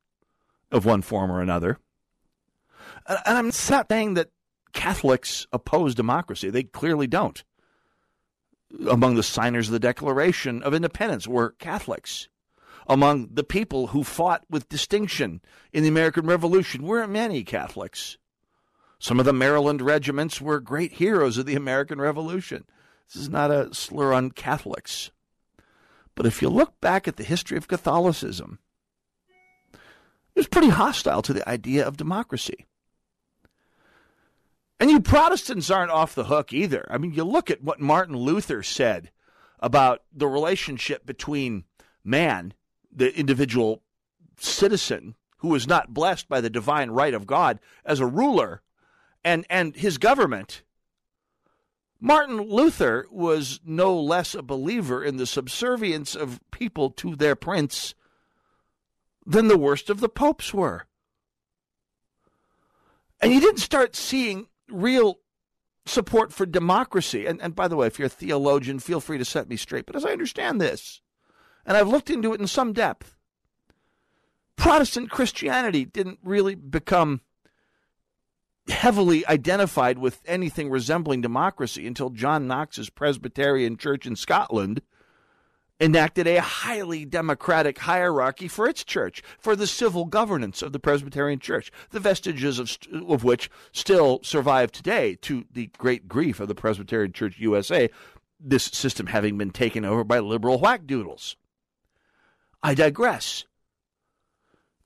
[0.71, 1.77] of one form or another.
[3.07, 4.31] And I'm not saying that
[4.73, 6.49] Catholics oppose democracy.
[6.49, 7.43] They clearly don't.
[8.87, 12.29] Among the signers of the Declaration of Independence were Catholics.
[12.87, 15.41] Among the people who fought with distinction
[15.73, 18.17] in the American Revolution were many Catholics.
[18.99, 22.65] Some of the Maryland regiments were great heroes of the American Revolution.
[23.07, 25.11] This is not a slur on Catholics.
[26.15, 28.59] But if you look back at the history of Catholicism,
[30.39, 32.65] was pretty hostile to the idea of democracy.
[34.79, 36.87] And you Protestants aren't off the hook either.
[36.89, 39.11] I mean, you look at what Martin Luther said
[39.59, 41.65] about the relationship between
[42.05, 42.53] man,
[42.89, 43.83] the individual
[44.37, 48.61] citizen who is not blessed by the divine right of God as a ruler,
[49.21, 50.63] and, and his government.
[51.99, 57.93] Martin Luther was no less a believer in the subservience of people to their prince
[59.29, 60.87] than the worst of the popes were.
[63.21, 65.19] And you didn't start seeing real
[65.85, 67.27] support for democracy.
[67.27, 69.85] And, and by the way, if you're a theologian, feel free to set me straight.
[69.85, 71.01] But as I understand this,
[71.63, 73.17] and I've looked into it in some depth,
[74.55, 77.21] Protestant Christianity didn't really become
[78.67, 84.81] heavily identified with anything resembling democracy until John Knox's Presbyterian Church in Scotland
[85.79, 91.39] enacted a highly democratic hierarchy for its church, for the civil governance of the Presbyterian
[91.39, 96.55] Church, the vestiges of, of which still survive today to the great grief of the
[96.55, 97.89] Presbyterian Church USA,
[98.39, 101.35] this system having been taken over by liberal whackdoodles.
[102.61, 103.45] I digress.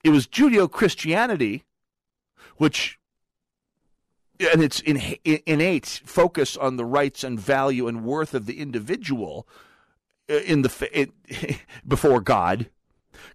[0.04, 1.64] It was Judeo Christianity,
[2.58, 3.00] which
[4.52, 9.48] and its innate focus on the rights and value and worth of the individual
[10.30, 11.12] Uh, in the in,
[11.88, 12.70] before God,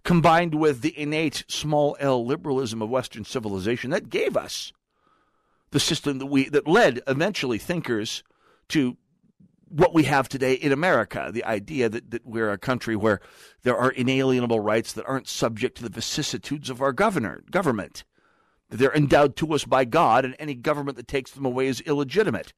[0.03, 4.73] combined with the innate small L liberalism of Western civilization that gave us
[5.69, 8.23] the system that we that led eventually thinkers
[8.69, 8.97] to
[9.67, 13.19] what we have today in America, the idea that, that we're a country where
[13.61, 18.03] there are inalienable rights that aren't subject to the vicissitudes of our governor government.
[18.71, 22.53] They're endowed to us by God, and any government that takes them away is illegitimate.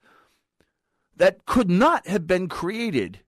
[1.18, 3.20] That could not have been created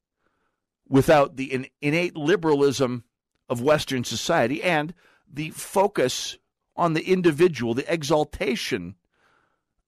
[0.87, 3.03] without the innate liberalism
[3.49, 4.93] of Western society and
[5.31, 6.37] the focus
[6.75, 8.95] on the individual, the exaltation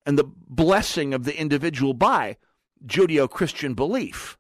[0.05, 2.38] and the blessing of the individual by
[2.86, 4.38] Judeo Christian belief.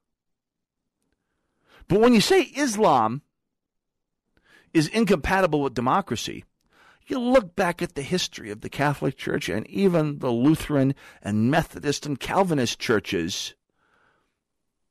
[1.87, 3.21] But when you say Islam
[4.73, 6.43] is incompatible with democracy,
[7.07, 11.51] you look back at the history of the Catholic Church and even the Lutheran and
[11.51, 13.53] Methodist and Calvinist churches.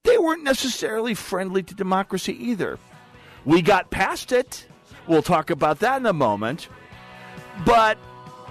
[0.04, 2.78] They weren't necessarily friendly to democracy either.
[3.46, 4.66] We got past it.
[5.08, 6.68] We'll talk about that in a moment.
[7.64, 7.96] But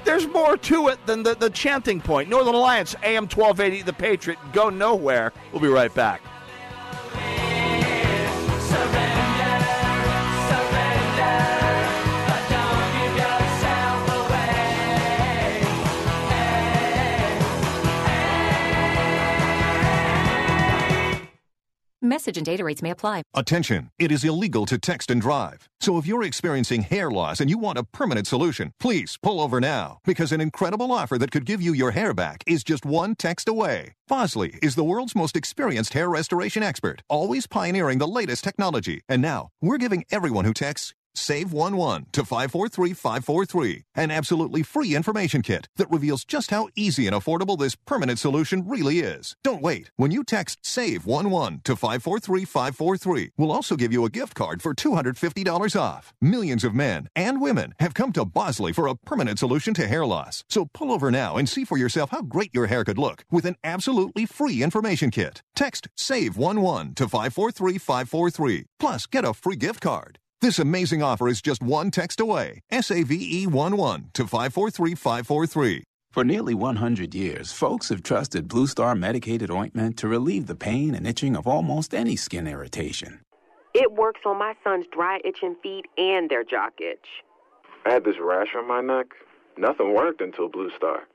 [0.03, 2.27] there's more to it than the, the chanting point.
[2.27, 4.39] Northern Alliance, AM 1280, The Patriot.
[4.51, 5.31] Go nowhere.
[5.51, 6.21] We'll be right back.
[22.05, 23.23] Message and data rates may apply.
[23.33, 23.89] Attention!
[23.97, 25.69] It is illegal to text and drive.
[25.79, 29.61] So if you're experiencing hair loss and you want a permanent solution, please pull over
[29.61, 33.15] now because an incredible offer that could give you your hair back is just one
[33.15, 33.93] text away.
[34.09, 38.99] Bosley is the world's most experienced hair restoration expert, always pioneering the latest technology.
[39.07, 45.43] And now, we're giving everyone who texts Save 11 to 543543, an absolutely free information
[45.43, 49.36] kit that reveals just how easy and affordable this permanent solution really is.
[49.43, 49.91] Don't wait.
[49.95, 54.73] When you text SAVE 11 to 543543, we'll also give you a gift card for
[54.73, 56.13] $250 off.
[56.19, 60.06] Millions of men and women have come to Bosley for a permanent solution to hair
[60.08, 60.43] loss.
[60.49, 63.45] So pull over now and see for yourself how great your hair could look with
[63.45, 65.43] an absolutely free information kit.
[65.56, 68.65] Text SAVE 11 to 543543.
[68.80, 70.17] Plus, get a free gift card.
[70.43, 72.63] This amazing offer is just one text away.
[72.69, 75.84] SAVE 11 to 543543.
[76.12, 80.95] For nearly 100 years, folks have trusted Blue Star medicated ointment to relieve the pain
[80.95, 83.21] and itching of almost any skin irritation.
[83.73, 87.23] It works on my son's dry, itching feet and their jock itch.
[87.86, 89.06] I had this rash on my neck.
[89.58, 91.08] Nothing worked until Blue Star.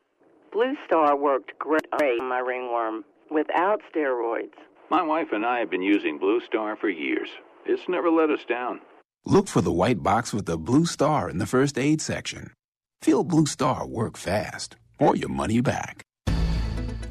[0.55, 4.57] Blue Star worked great on my ringworm without steroids.
[4.91, 7.29] My wife and I have been using Blue Star for years.
[7.67, 8.81] It's never let us down.
[9.29, 12.55] Look for the white box with the blue star in the first aid section.
[13.03, 16.03] Feel Blue Star work fast, or your money back.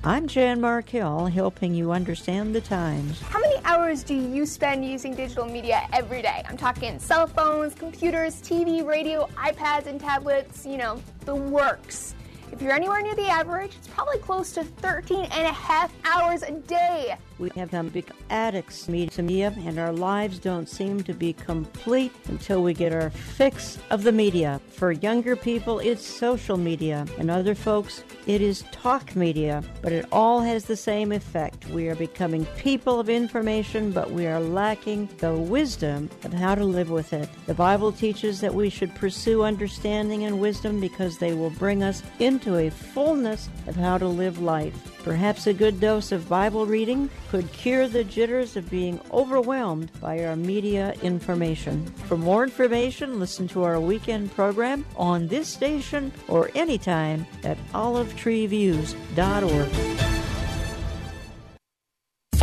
[0.04, 3.22] I'm Jan Markell, helping you understand the times.
[3.22, 6.42] How many hours do you spend using digital media every day?
[6.50, 12.16] I'm talking cell phones, computers, TV, radio, iPads, and tablets, you know, the works.
[12.52, 16.42] If you're anywhere near the average, it's probably close to 13 and a half hours
[16.42, 17.16] a day.
[17.40, 22.74] We have become addicts media, and our lives don't seem to be complete until we
[22.74, 24.60] get our fix of the media.
[24.72, 29.64] For younger people, it's social media, and other folks, it is talk media.
[29.84, 31.68] But it all has the same effect.
[31.70, 36.66] We are becoming people of information, but we are lacking the wisdom of how to
[36.66, 37.30] live with it.
[37.46, 42.02] The Bible teaches that we should pursue understanding and wisdom because they will bring us
[42.20, 44.97] into a fullness of how to live life.
[45.08, 50.26] Perhaps a good dose of Bible reading could cure the jitters of being overwhelmed by
[50.26, 51.86] our media information.
[52.08, 60.07] For more information, listen to our weekend program on this station or anytime at olivetreeviews.org.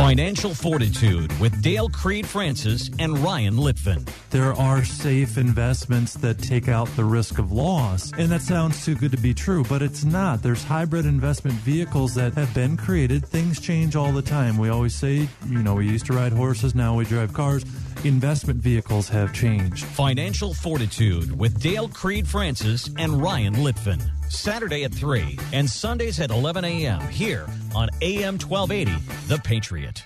[0.05, 4.07] Financial Fortitude with Dale Creed Francis and Ryan Litvin.
[4.29, 8.93] There are safe investments that take out the risk of loss, and that sounds too
[8.93, 10.43] good to be true, but it's not.
[10.43, 13.25] There's hybrid investment vehicles that have been created.
[13.25, 14.59] Things change all the time.
[14.59, 17.65] We always say, you know, we used to ride horses, now we drive cars.
[18.03, 19.85] Investment vehicles have changed.
[19.85, 24.01] Financial Fortitude with Dale Creed Francis and Ryan Litvin.
[24.29, 27.01] Saturday at 3 and Sundays at 11 a.m.
[27.09, 28.91] here on AM 1280,
[29.27, 30.03] The Patriot.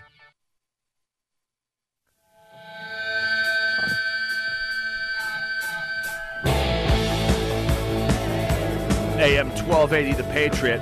[9.19, 10.79] AM 1280, The Patriot,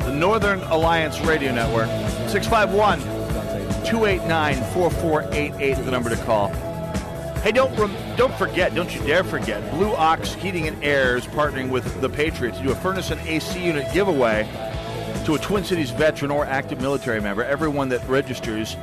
[0.00, 1.86] the Northern Alliance Radio Network,
[2.28, 3.15] 651
[3.86, 6.48] 289 4488, the number to call.
[7.42, 11.24] Hey, don't rem- don't forget, don't you dare forget, Blue Ox Heating and Air is
[11.26, 14.42] partnering with The Patriot to do a furnace and AC unit giveaway
[15.24, 17.44] to a Twin Cities veteran or active military member.
[17.44, 18.76] Everyone that registers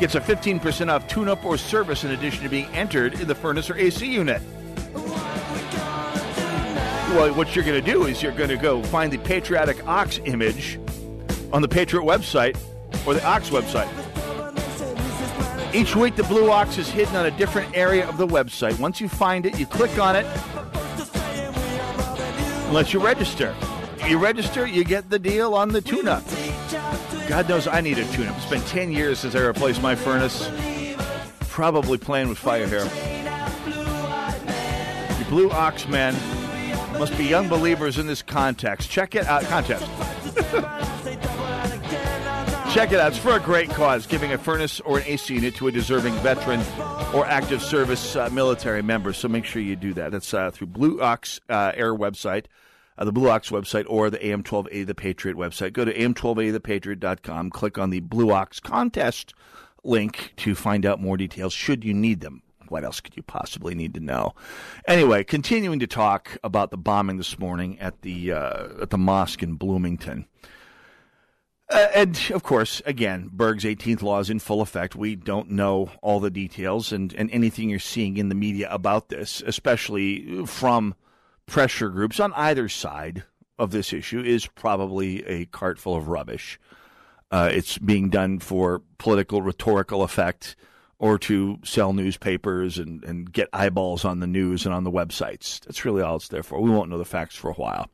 [0.00, 3.70] gets a 15% off tune-up or service in addition to being entered in the furnace
[3.70, 4.42] or AC unit.
[7.14, 10.18] Well, what you're going to do is you're going to go find the Patriotic Ox
[10.24, 10.80] image
[11.52, 12.56] on the Patriot website
[13.06, 13.88] or the Ox website.
[15.72, 18.76] Each week, the Blue Ox is hidden on a different area of the website.
[18.80, 20.26] Once you find it, you click on it,
[22.66, 23.54] unless you register.
[24.08, 26.24] You register, you get the deal on the tune-up.
[27.28, 28.36] God knows I need a tune-up.
[28.36, 30.50] It's been 10 years since I replaced my furnace.
[31.48, 32.84] Probably playing with fire here.
[35.18, 36.16] The Blue Ox men
[36.98, 38.90] Must be young believers in this context.
[38.90, 39.42] Check it out.
[39.44, 39.86] Contest.
[42.72, 43.08] Check it out.
[43.08, 46.14] It's for a great cause, giving a furnace or an AC unit to a deserving
[46.18, 46.60] veteran
[47.12, 49.12] or active service uh, military member.
[49.12, 50.12] So make sure you do that.
[50.12, 52.44] That's uh, through Blue Ox uh, Air website,
[52.96, 55.72] uh, the Blue Ox website, or the AM1280 The Patriot website.
[55.72, 59.34] Go to am1280thepatriot.com, click on the Blue Ox contest
[59.82, 62.40] link to find out more details should you need them.
[62.68, 64.36] What else could you possibly need to know?
[64.86, 69.42] Anyway, continuing to talk about the bombing this morning at the uh, at the mosque
[69.42, 70.26] in Bloomington.
[71.70, 74.96] Uh, and of course, again, Berg's 18th law is in full effect.
[74.96, 79.08] We don't know all the details and, and anything you're seeing in the media about
[79.08, 80.94] this, especially from
[81.46, 83.22] pressure groups on either side
[83.56, 86.58] of this issue, is probably a cart full of rubbish.
[87.30, 90.56] Uh, it's being done for political, rhetorical effect
[90.98, 95.60] or to sell newspapers and, and get eyeballs on the news and on the websites.
[95.60, 96.60] That's really all it's there for.
[96.60, 97.88] We won't know the facts for a while.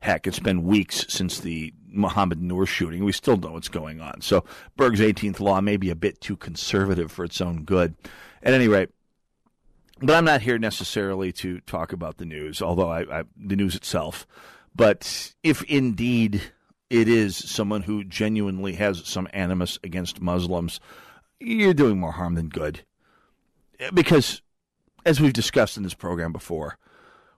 [0.00, 3.04] Heck, it's been weeks since the Mohammed Noor shooting.
[3.04, 4.22] We still know what's going on.
[4.22, 4.44] So
[4.76, 7.94] Berg's 18th law may be a bit too conservative for its own good.
[8.42, 8.88] At any rate,
[10.00, 13.74] but I'm not here necessarily to talk about the news, although I, I, the news
[13.74, 14.26] itself.
[14.74, 16.40] But if indeed
[16.88, 20.80] it is someone who genuinely has some animus against Muslims,
[21.38, 22.80] you're doing more harm than good.
[23.92, 24.40] Because,
[25.04, 26.78] as we've discussed in this program before,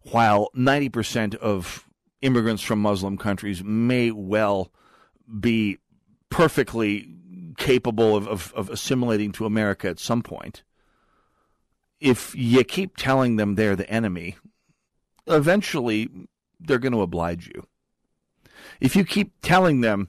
[0.02, 1.88] while 90% of
[2.22, 4.72] immigrants from Muslim countries may well
[5.40, 5.78] be
[6.30, 7.14] perfectly
[7.58, 10.62] capable of, of, of, assimilating to America at some point.
[12.00, 14.36] If you keep telling them they're the enemy,
[15.26, 16.08] eventually
[16.58, 17.66] they're going to oblige you.
[18.80, 20.08] If you keep telling them,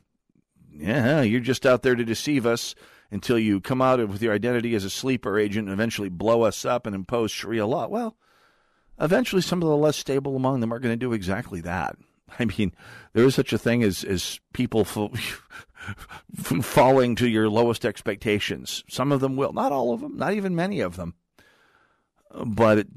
[0.71, 2.75] yeah, you're just out there to deceive us
[3.11, 6.65] until you come out with your identity as a sleeper agent and eventually blow us
[6.65, 8.17] up and impose Sharia law, well,
[8.99, 11.95] eventually some of the less stable among them are going to do exactly that.
[12.39, 12.73] I mean,
[13.13, 14.85] there is such a thing as, as people
[16.35, 18.83] falling to your lowest expectations.
[18.89, 21.15] Some of them will, not all of them, not even many of them.
[22.45, 22.87] But it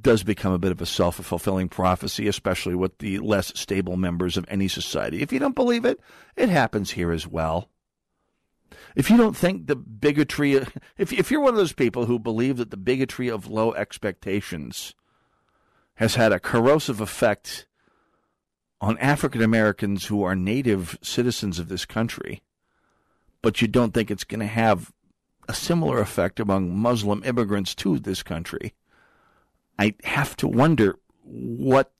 [0.00, 4.36] does become a bit of a self fulfilling prophecy, especially with the less stable members
[4.36, 5.22] of any society.
[5.22, 6.00] If you don't believe it,
[6.36, 7.68] it happens here as well.
[8.96, 10.54] If you don't think the bigotry,
[10.98, 14.94] if, if you're one of those people who believe that the bigotry of low expectations
[16.00, 17.66] has had a corrosive effect
[18.80, 22.42] on African Americans who are native citizens of this country,
[23.42, 24.94] but you don't think it's going to have
[25.46, 28.72] a similar effect among Muslim immigrants to this country,
[29.78, 31.92] I have to wonder what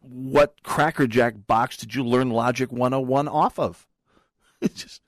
[0.00, 3.86] what crackerjack box did you learn Logic 101 off of?
[4.62, 5.02] Just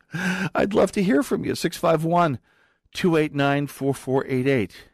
[0.54, 1.54] I'd love to hear from you.
[1.54, 2.38] 651
[2.92, 4.87] 289 4488.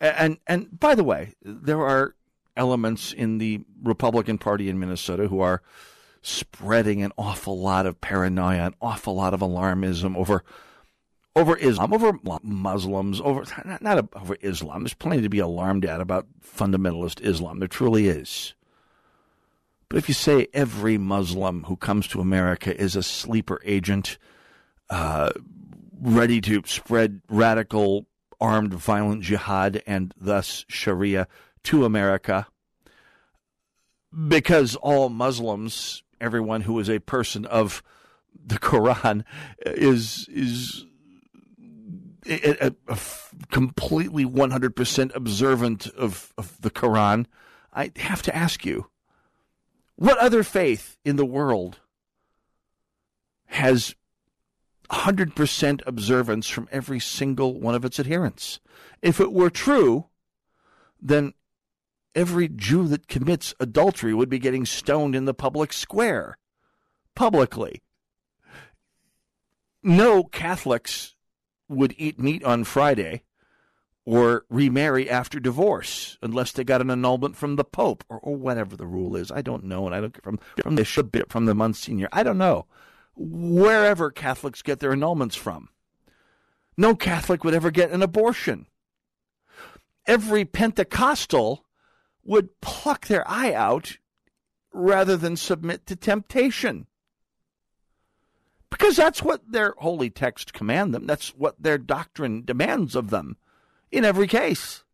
[0.00, 2.14] And and by the way, there are
[2.56, 5.62] elements in the Republican Party in Minnesota who are
[6.22, 10.42] spreading an awful lot of paranoia, an awful lot of alarmism over
[11.36, 13.44] over Islam, over Muslims, over
[13.80, 14.82] not, over Islam.
[14.82, 17.58] There's plenty to be alarmed at about fundamentalist Islam.
[17.58, 18.54] There truly is.
[19.88, 24.18] But if you say every Muslim who comes to America is a sleeper agent,
[24.90, 25.30] uh,
[26.00, 28.06] ready to spread radical,
[28.40, 31.26] armed, violent jihad and thus Sharia
[31.64, 32.46] to America,
[34.28, 37.82] because all Muslims, everyone who is a person of
[38.44, 39.24] the Quran,
[39.64, 40.86] is is
[42.28, 42.72] a,
[43.50, 47.26] completely 100% observant of, of the Quran.
[47.72, 48.88] I have to ask you
[49.96, 51.78] what other faith in the world
[53.46, 53.94] has
[54.90, 58.60] 100% observance from every single one of its adherents?
[59.02, 60.06] If it were true,
[61.00, 61.34] then
[62.14, 66.38] every Jew that commits adultery would be getting stoned in the public square,
[67.14, 67.82] publicly.
[69.82, 71.14] No Catholics
[71.68, 73.22] would eat meat on Friday
[74.04, 78.76] or remarry after divorce unless they got an annulment from the Pope or, or whatever
[78.76, 79.30] the rule is.
[79.30, 82.08] I don't know, and I don't from from the from the Monsignor.
[82.12, 82.66] I don't know
[83.16, 85.68] wherever Catholics get their annulments from.
[86.76, 88.66] No Catholic would ever get an abortion.
[90.06, 91.64] Every Pentecostal
[92.22, 93.98] would pluck their eye out
[94.72, 96.86] rather than submit to temptation.
[98.68, 101.06] Because that's what their holy text command them.
[101.06, 103.36] That's what their doctrine demands of them
[103.90, 104.84] in every case.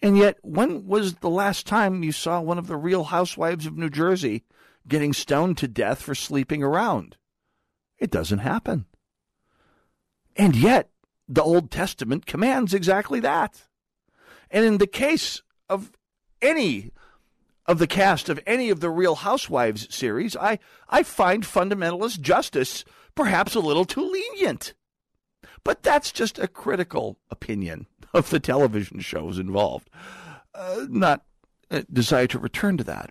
[0.00, 3.76] And yet, when was the last time you saw one of the real housewives of
[3.76, 4.44] New Jersey
[4.86, 7.16] getting stoned to death for sleeping around?
[7.98, 8.86] It doesn't happen.
[10.36, 10.90] And yet,
[11.28, 13.64] the Old Testament commands exactly that.
[14.50, 15.92] And in the case of
[16.42, 16.90] any
[17.66, 20.58] of the cast of any of the Real Housewives series, I,
[20.88, 24.74] I find fundamentalist justice perhaps a little too lenient.
[25.62, 29.88] But that's just a critical opinion of the television shows involved,
[30.54, 31.24] uh, not
[31.70, 33.10] a desire to return to that.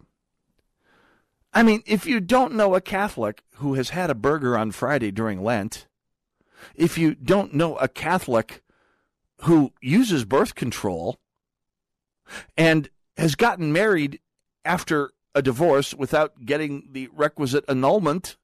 [1.53, 5.11] I mean, if you don't know a Catholic who has had a burger on Friday
[5.11, 5.87] during Lent,
[6.75, 8.63] if you don't know a Catholic
[9.41, 11.19] who uses birth control
[12.57, 14.19] and has gotten married
[14.65, 18.37] after a divorce without getting the requisite annulment,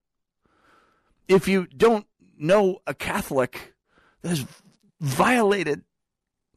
[1.27, 2.05] if you don't
[2.37, 3.73] know a Catholic
[4.21, 4.45] that has
[5.01, 5.81] violated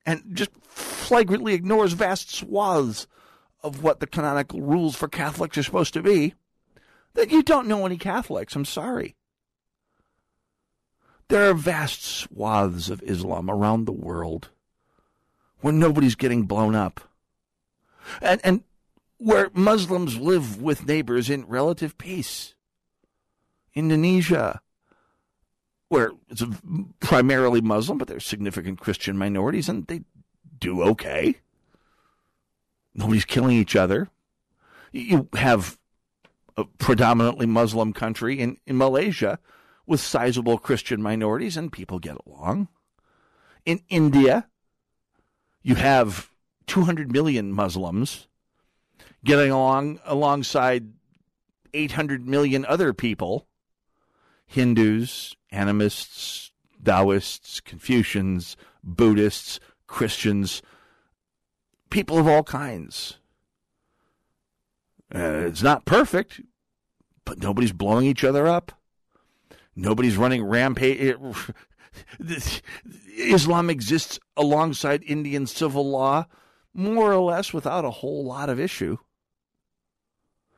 [0.05, 3.07] and just flagrantly ignores vast swaths
[3.63, 6.35] of what the canonical rules for Catholics are supposed to be,
[7.15, 8.57] then you don't know any Catholics.
[8.57, 9.17] I'm sorry.
[11.29, 14.51] There are vast swaths of Islam around the world
[15.61, 17.01] where nobody's getting blown up.
[18.21, 18.65] And, and
[19.19, 22.55] where Muslims live with neighbors in relative peace.
[23.75, 24.61] Indonesia,
[25.89, 26.43] where it's
[27.01, 30.03] primarily Muslim, but there's significant Christian minorities, and they
[30.59, 31.37] do okay.
[32.95, 34.11] Nobody's killing each other.
[34.91, 35.79] You have
[36.57, 39.39] a predominantly Muslim country in, in Malaysia
[39.87, 42.69] with sizable Christian minorities, and people get along.
[43.65, 44.49] In India,
[45.63, 46.31] you have
[46.67, 48.29] 200 million Muslims
[49.25, 50.93] getting along alongside
[51.75, 53.47] 800 million other people
[54.47, 56.53] Hindus, animists,
[56.85, 60.61] Taoists, Confucians, Buddhists, Christians,
[61.89, 63.19] people of all kinds.
[65.15, 66.41] Uh, it's not perfect,
[67.25, 68.73] but nobody's blowing each other up.
[69.77, 71.17] Nobody's running rampage.
[73.17, 76.27] Islam exists alongside Indian civil law,
[76.75, 78.97] more or less without a whole lot of issue.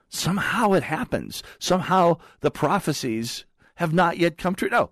[0.09, 1.43] Somehow it happens.
[1.59, 3.45] Somehow the prophecies
[3.77, 4.71] have not yet come true.
[4.71, 4.91] No,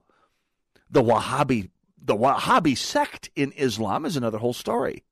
[0.90, 5.04] the Wahhabi, the Wahhabi sect in Islam is another whole story.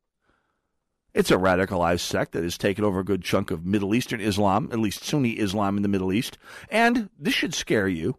[1.12, 4.68] It's a radicalized sect that has taken over a good chunk of Middle Eastern Islam,
[4.72, 6.38] at least Sunni Islam in the Middle East.
[6.70, 8.16] And this should scare you.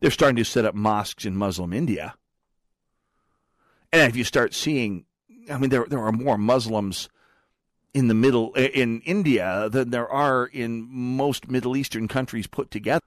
[0.00, 2.14] They're starting to set up mosques in Muslim India.
[3.92, 5.04] And if you start seeing,
[5.50, 7.08] I mean, there, there are more Muslims
[7.92, 13.04] in the middle, in India than there are in most Middle Eastern countries put together.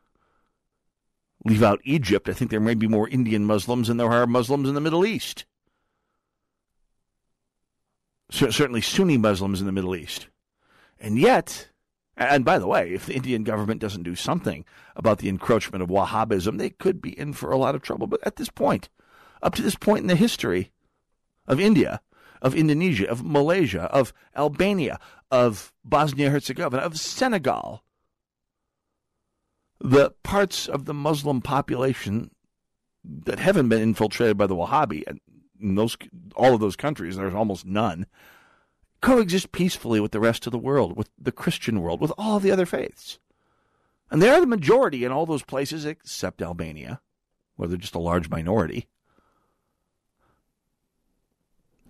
[1.44, 2.30] Leave out Egypt.
[2.30, 5.06] I think there may be more Indian Muslims than there are Muslims in the Middle
[5.06, 5.46] East
[8.32, 10.28] certainly Sunni Muslims in the Middle East.
[11.00, 11.70] And yet,
[12.16, 14.66] and by the way, if the Indian government doesn't do something
[14.96, 18.08] about the encroachment of Wahhabism, they could be in for a lot of trouble.
[18.08, 18.90] But at this point,
[19.42, 20.72] up to this point in the history
[21.48, 22.02] of India,
[22.42, 27.84] of Indonesia, of Malaysia, of Albania, of Bosnia Herzegovina, of Senegal,
[29.80, 32.32] the parts of the Muslim population
[33.04, 35.20] that haven't been infiltrated by the Wahhabi, and
[35.62, 35.98] in those
[36.36, 38.06] all of those countries, there's almost none,
[39.02, 42.52] coexist peacefully with the rest of the world, with the Christian world, with all the
[42.52, 43.20] other faiths.
[44.10, 47.00] And they are the majority in all those places except Albania,
[47.56, 48.88] where they're just a large minority.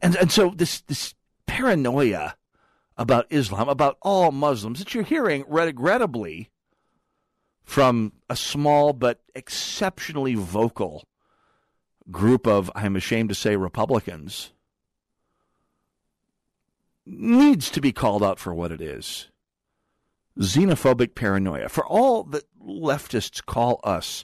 [0.01, 1.13] And and so this this
[1.45, 2.35] paranoia
[2.97, 6.49] about Islam, about all Muslims that you're hearing regrettably
[7.63, 11.07] from a small but exceptionally vocal
[12.09, 14.51] group of, I'm ashamed to say, Republicans
[17.05, 19.27] needs to be called out for what it is
[20.39, 21.67] xenophobic paranoia.
[21.67, 24.23] For all that leftists call us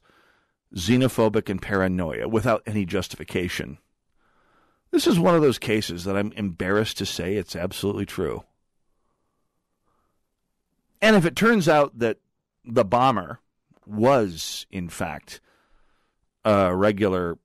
[0.73, 3.77] xenophobic and paranoia without any justification,
[4.91, 8.43] this is one of those cases that I'm embarrassed to say it's absolutely true.
[11.01, 12.17] And if it turns out that
[12.65, 13.39] the bomber
[13.85, 15.41] was, in fact,
[16.43, 17.37] a regular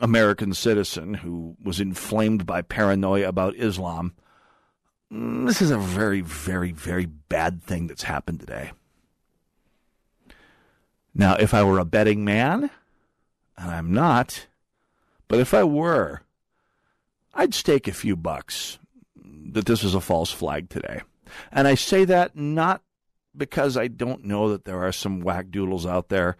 [0.00, 4.14] American citizen who was inflamed by paranoia about Islam.
[5.12, 8.72] Mm, this is a very, very, very bad thing that's happened today.
[11.14, 12.70] Now, if I were a betting man,
[13.56, 14.46] and I'm not,
[15.28, 16.22] but if I were,
[17.32, 18.78] I'd stake a few bucks
[19.52, 21.02] that this is a false flag today.
[21.52, 22.82] And I say that not
[23.36, 26.36] because I don't know that there are some whack doodles out there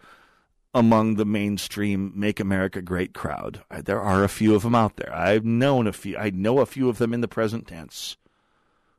[0.75, 3.63] among the mainstream "Make America Great" crowd.
[3.85, 5.15] There are a few of them out there.
[5.15, 6.17] I've known a few.
[6.17, 8.17] I know a few of them in the present tense.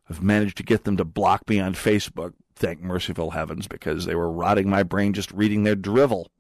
[0.08, 2.32] I've managed to get them to block me on Facebook.
[2.54, 6.30] Thank merciful heavens, because they were rotting my brain just reading their drivel.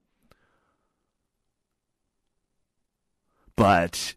[3.56, 4.14] But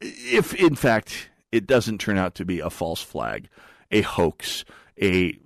[0.00, 3.48] if, in fact, it doesn't turn out to be a false flag,
[3.92, 4.64] a hoax,
[5.00, 5.38] a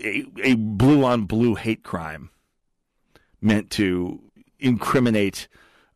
[0.00, 2.30] a, a blue on blue hate crime
[3.44, 4.20] meant to
[4.58, 5.48] incriminate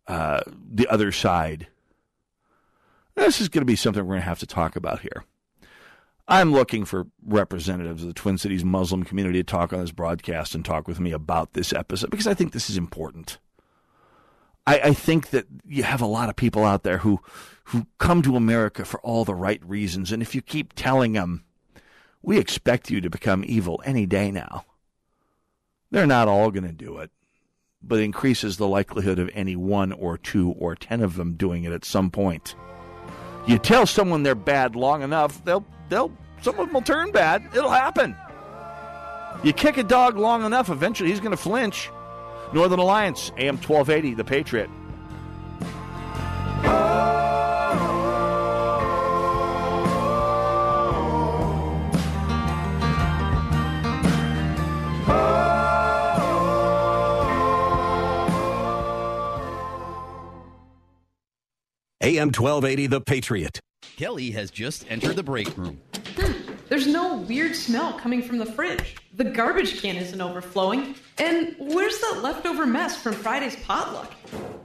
[0.06, 0.40] uh,
[0.72, 1.66] the other side.
[3.14, 5.24] This is going to be something we're going to have to talk about here.
[6.28, 10.54] I'm looking for representatives of the Twin Cities Muslim community to talk on this broadcast
[10.54, 13.38] and talk with me about this episode because I think this is important.
[14.66, 17.20] I, I think that you have a lot of people out there who
[17.64, 21.44] who come to America for all the right reasons, and if you keep telling them,
[22.20, 24.66] "We expect you to become evil any day now,"
[25.90, 27.10] they're not all going to do it,
[27.82, 31.72] but increases the likelihood of any one or two or ten of them doing it
[31.72, 32.54] at some point.
[33.46, 36.12] You tell someone they're bad long enough, they'll they'll
[36.42, 37.42] some of them will turn bad.
[37.54, 38.16] It'll happen.
[39.42, 41.90] You kick a dog long enough, eventually he's going to flinch.
[42.52, 44.70] Northern Alliance, AM 1280, The Patriot.
[62.08, 63.60] AM 1280, The Patriot.
[63.98, 65.78] Kelly has just entered the break room.
[66.16, 66.54] Hmm.
[66.70, 68.96] There's no weird smell coming from the fridge.
[69.12, 70.94] The garbage can isn't overflowing.
[71.18, 74.14] And where's that leftover mess from Friday's potluck?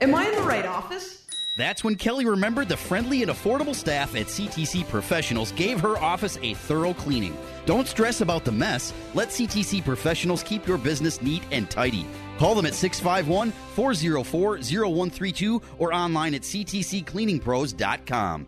[0.00, 1.23] Am I in the right office?
[1.56, 6.36] That's when Kelly remembered the friendly and affordable staff at CTC Professionals gave her office
[6.42, 7.36] a thorough cleaning.
[7.64, 8.92] Don't stress about the mess.
[9.14, 12.06] Let CTC Professionals keep your business neat and tidy.
[12.38, 18.46] Call them at 651 404 0132 or online at ctccleaningpros.com.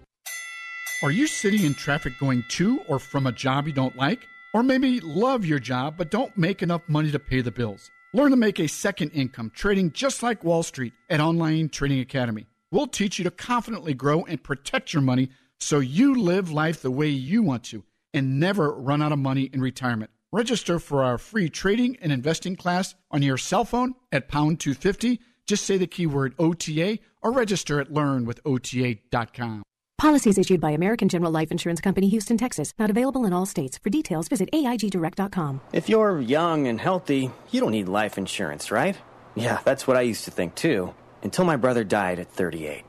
[1.03, 4.27] Are you sitting in traffic going to or from a job you don't like?
[4.53, 7.91] Or maybe love your job but don't make enough money to pay the bills?
[8.13, 12.49] Learn to make a second income trading just like Wall Street at Online Trading Academy.
[12.73, 16.91] We'll teach you to confidently grow and protect your money so you live life the
[16.91, 20.11] way you want to and never run out of money in retirement.
[20.33, 25.21] Register for our free trading and investing class on your cell phone at pound 250.
[25.47, 29.63] Just say the keyword OTA or register at learnwithota.com.
[29.99, 32.75] Policies issued by American General Life Insurance Company, Houston, Texas.
[32.79, 33.79] Not available in all states.
[33.79, 35.63] For details, visit AIGDirect.com.
[35.73, 38.99] If you're young and healthy, you don't need life insurance, right?
[39.35, 42.85] Yeah, that's what I used to think too, until my brother died at 38.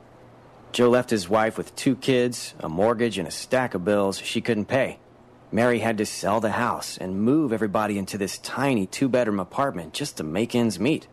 [0.71, 4.41] Joe left his wife with two kids, a mortgage, and a stack of bills she
[4.41, 4.99] couldn't pay.
[5.51, 9.93] Mary had to sell the house and move everybody into this tiny two bedroom apartment
[9.93, 11.07] just to make ends meet.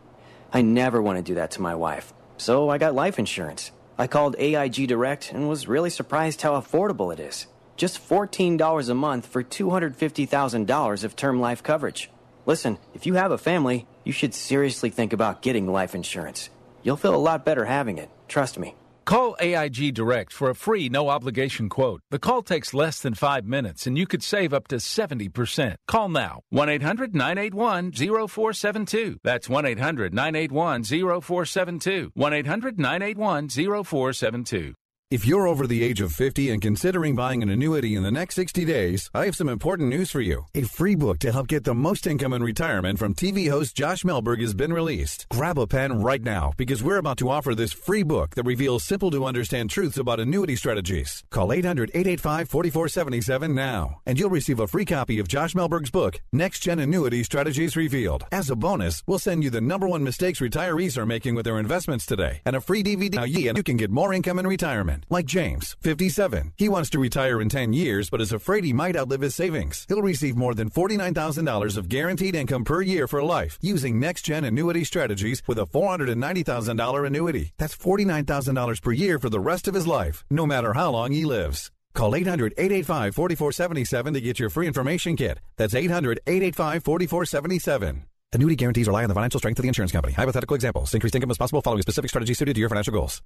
[0.51, 3.71] I never want to do that to my wife, so I got life insurance.
[3.97, 7.47] I called AIG Direct and was really surprised how affordable it is.
[7.77, 12.09] Just $14 a month for $250,000 of term life coverage.
[12.45, 16.49] Listen, if you have a family, you should seriously think about getting life insurance.
[16.85, 18.75] You'll feel a lot better having it, trust me.
[19.05, 22.01] Call AIG Direct for a free no obligation quote.
[22.11, 25.75] The call takes less than five minutes and you could save up to 70%.
[25.87, 29.17] Call now 1 800 981 0472.
[29.23, 32.11] That's 1 800 981 0472.
[32.13, 34.75] 1 800 981 0472.
[35.15, 38.35] If you're over the age of 50 and considering buying an annuity in the next
[38.35, 40.47] 60 days, I have some important news for you.
[40.53, 44.03] A free book to help get the most income in retirement from TV host Josh
[44.03, 45.25] Melberg has been released.
[45.29, 48.83] Grab a pen right now because we're about to offer this free book that reveals
[48.83, 51.23] simple to understand truths about annuity strategies.
[51.29, 56.19] Call 800 885 4477 now, and you'll receive a free copy of Josh Melberg's book,
[56.33, 58.25] Next Gen Annuity Strategies Revealed.
[58.33, 61.57] As a bonus, we'll send you the number one mistakes retirees are making with their
[61.57, 63.13] investments today and a free DVD.
[63.13, 66.53] Now, you can get more income in retirement like James, 57.
[66.57, 69.85] He wants to retire in 10 years, but is afraid he might outlive his savings.
[69.87, 74.43] He'll receive more than $49,000 of guaranteed income per year for life using next gen
[74.43, 77.51] annuity strategies with a $490,000 annuity.
[77.57, 81.25] That's $49,000 per year for the rest of his life, no matter how long he
[81.25, 81.71] lives.
[81.93, 85.39] Call 800 885 4477 to get your free information kit.
[85.57, 88.03] That's 800 885 4477.
[88.33, 90.13] Annuity guarantees rely on the financial strength of the insurance company.
[90.13, 90.93] Hypothetical examples.
[90.93, 93.21] Increased income is possible following specific strategy suited to your financial goals.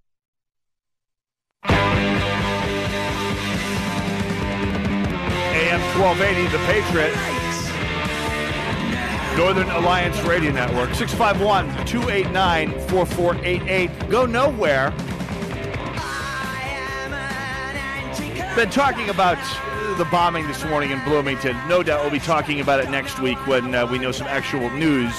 [5.59, 7.13] AM 1280, The Patriot.
[9.37, 14.09] Northern Alliance Radio Network, 651 289 4488.
[14.09, 14.91] Go nowhere.
[18.55, 19.37] Been talking about
[19.97, 21.55] the bombing this morning in Bloomington.
[21.67, 24.69] No doubt we'll be talking about it next week when uh, we know some actual
[24.71, 25.13] news.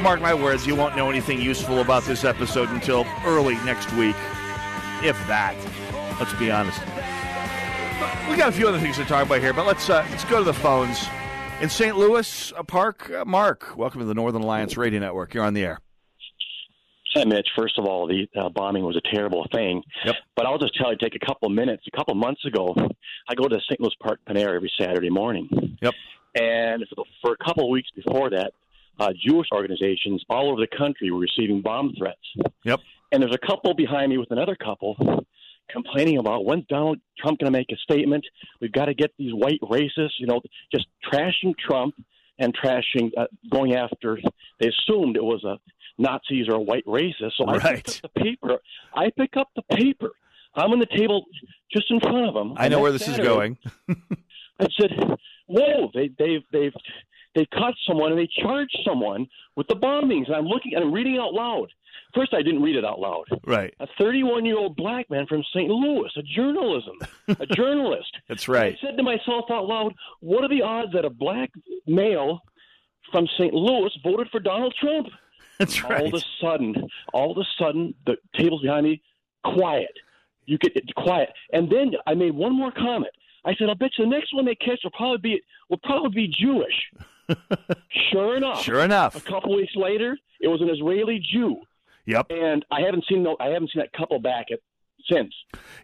[0.00, 4.16] Mark my words, you won't know anything useful about this episode until early next week,
[5.04, 5.56] if that.
[6.18, 6.80] Let's be honest.
[8.30, 10.38] We got a few other things to talk about here, but let's uh, let's go
[10.38, 11.06] to the phones.
[11.60, 11.96] In St.
[11.96, 15.34] Louis uh, Park, uh, Mark, welcome to the Northern Alliance Radio Network.
[15.34, 15.80] You're on the air.
[17.14, 19.82] Yeah, Mitch, first of all, the uh, bombing was a terrible thing.
[20.04, 20.16] Yep.
[20.34, 21.84] But I'll just tell you, take a couple of minutes.
[21.92, 22.74] A couple of months ago,
[23.28, 23.80] I go to St.
[23.80, 25.76] Louis Park Panera every Saturday morning.
[25.82, 25.94] Yep.
[26.34, 28.52] And for, the, for a couple of weeks before that,
[28.98, 32.52] uh, Jewish organizations all over the country were receiving bomb threats.
[32.64, 32.80] Yep.
[33.12, 34.96] And there's a couple behind me with another couple
[35.70, 38.24] complaining about when's Donald Trump going to make a statement?
[38.60, 40.40] We've got to get these white racists, you know,
[40.74, 41.94] just trashing Trump
[42.38, 44.18] and trashing, uh, going after.
[44.60, 45.58] They assumed it was a
[45.98, 47.32] Nazis or a white racist.
[47.36, 47.84] So I Right.
[47.84, 48.58] pick up the paper.
[48.94, 50.10] I pick up the paper.
[50.54, 51.24] I'm on the table
[51.72, 52.54] just in front of them.
[52.56, 53.56] I know where this is going.
[53.88, 54.90] I said,
[55.46, 55.90] "Whoa!
[55.94, 56.74] They, they've they've
[57.34, 59.26] they caught someone and they charged someone
[59.56, 61.68] with the bombings." And I'm looking and I'm reading out loud.
[62.14, 63.24] First, I didn't read it out loud.
[63.46, 63.74] Right.
[63.80, 65.68] A 31 year old black man from St.
[65.70, 66.96] Louis, a journalism,
[67.28, 68.16] a journalist.
[68.28, 68.76] That's right.
[68.76, 71.50] I said to myself out loud, "What are the odds that a black
[71.86, 72.40] male
[73.10, 73.54] from St.
[73.54, 75.08] Louis voted for Donald Trump?"
[75.58, 76.00] That's right.
[76.00, 79.02] All of a sudden, all of a sudden, the tables behind me,
[79.44, 79.92] quiet.
[80.44, 83.12] You get quiet, and then I made one more comment.
[83.44, 86.26] I said, "I'll bet you the next one they catch will probably be will probably
[86.26, 86.74] be Jewish."
[88.12, 88.62] Sure enough.
[88.62, 89.16] Sure enough.
[89.16, 91.56] A couple weeks later, it was an Israeli Jew.
[92.06, 92.26] Yep.
[92.30, 94.58] And I haven't seen no, I haven't seen that couple back at
[95.10, 95.32] since.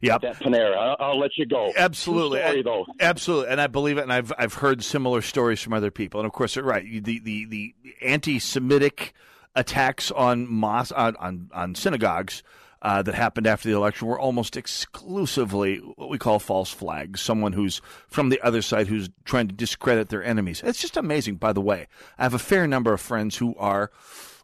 [0.01, 0.23] Yep.
[0.23, 0.77] That Panera.
[0.77, 1.73] I'll, I'll let you go.
[1.77, 2.87] Absolutely, story, though.
[3.01, 4.03] absolutely, and I believe it.
[4.03, 6.21] And I've I've heard similar stories from other people.
[6.21, 6.85] And of course, you're right.
[7.05, 9.13] The the the anti-Semitic
[9.55, 12.43] attacks on mosque on on, on synagogues.
[12.81, 17.21] Uh, that happened after the election were almost exclusively what we call false flags.
[17.21, 20.63] Someone who's from the other side who's trying to discredit their enemies.
[20.65, 21.89] It's just amazing, by the way.
[22.19, 23.91] I have a fair number of friends who are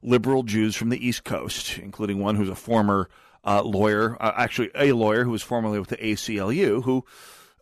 [0.03, 3.09] liberal Jews from the East Coast, including one who's a former
[3.45, 7.05] uh, lawyer, uh, actually a lawyer who was formerly with the ACLU, who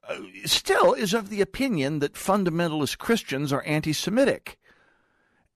[0.08, 0.16] uh,
[0.46, 4.58] still is of the opinion that fundamentalist Christians are anti-Semitic.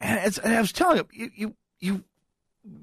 [0.00, 2.04] And, as, and I was telling him, you, you you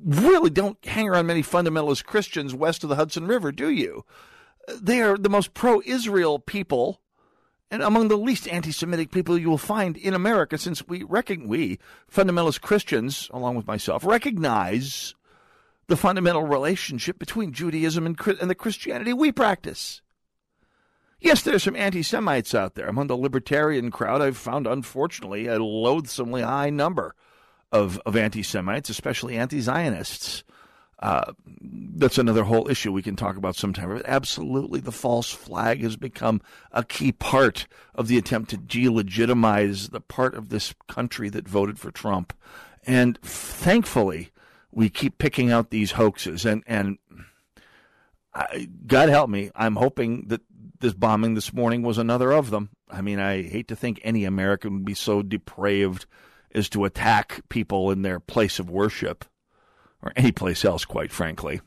[0.06, 4.06] really don't hang around many fundamentalist Christians west of the Hudson River, do you?
[4.82, 7.02] They are the most pro-Israel people
[7.74, 11.80] and among the least anti-Semitic people you will find in America, since we reckon we
[12.12, 15.16] fundamentalist Christians, along with myself, recognize
[15.88, 20.04] the fundamental relationship between Judaism and, and the Christianity we practice.
[21.20, 22.88] Yes, there's some anti-Semites out there.
[22.88, 27.16] Among the libertarian crowd, I've found, unfortunately, a loathsomely high number
[27.74, 30.44] of, of anti-Semites, especially anti-Zionists.
[31.00, 31.34] Uh,
[31.96, 33.90] that's another whole issue we can talk about sometime.
[33.90, 36.40] But absolutely, the false flag has become
[36.72, 41.78] a key part of the attempt to delegitimize the part of this country that voted
[41.78, 42.32] for Trump.
[42.86, 44.30] And thankfully,
[44.72, 46.46] we keep picking out these hoaxes.
[46.46, 46.98] And, and
[48.34, 50.42] I, God help me, I'm hoping that
[50.80, 52.70] this bombing this morning was another of them.
[52.90, 56.06] I mean, I hate to think any American would be so depraved
[56.54, 59.26] as to attack people in their place of worship
[60.02, 61.62] or any place else, quite frankly.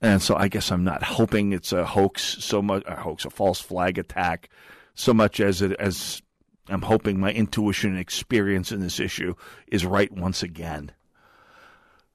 [0.00, 3.30] And so I guess I'm not hoping it's a hoax so much, a hoax, a
[3.30, 4.48] false flag attack,
[4.94, 6.20] so much as it as
[6.68, 9.34] I'm hoping my intuition and experience in this issue
[9.68, 10.90] is right once again,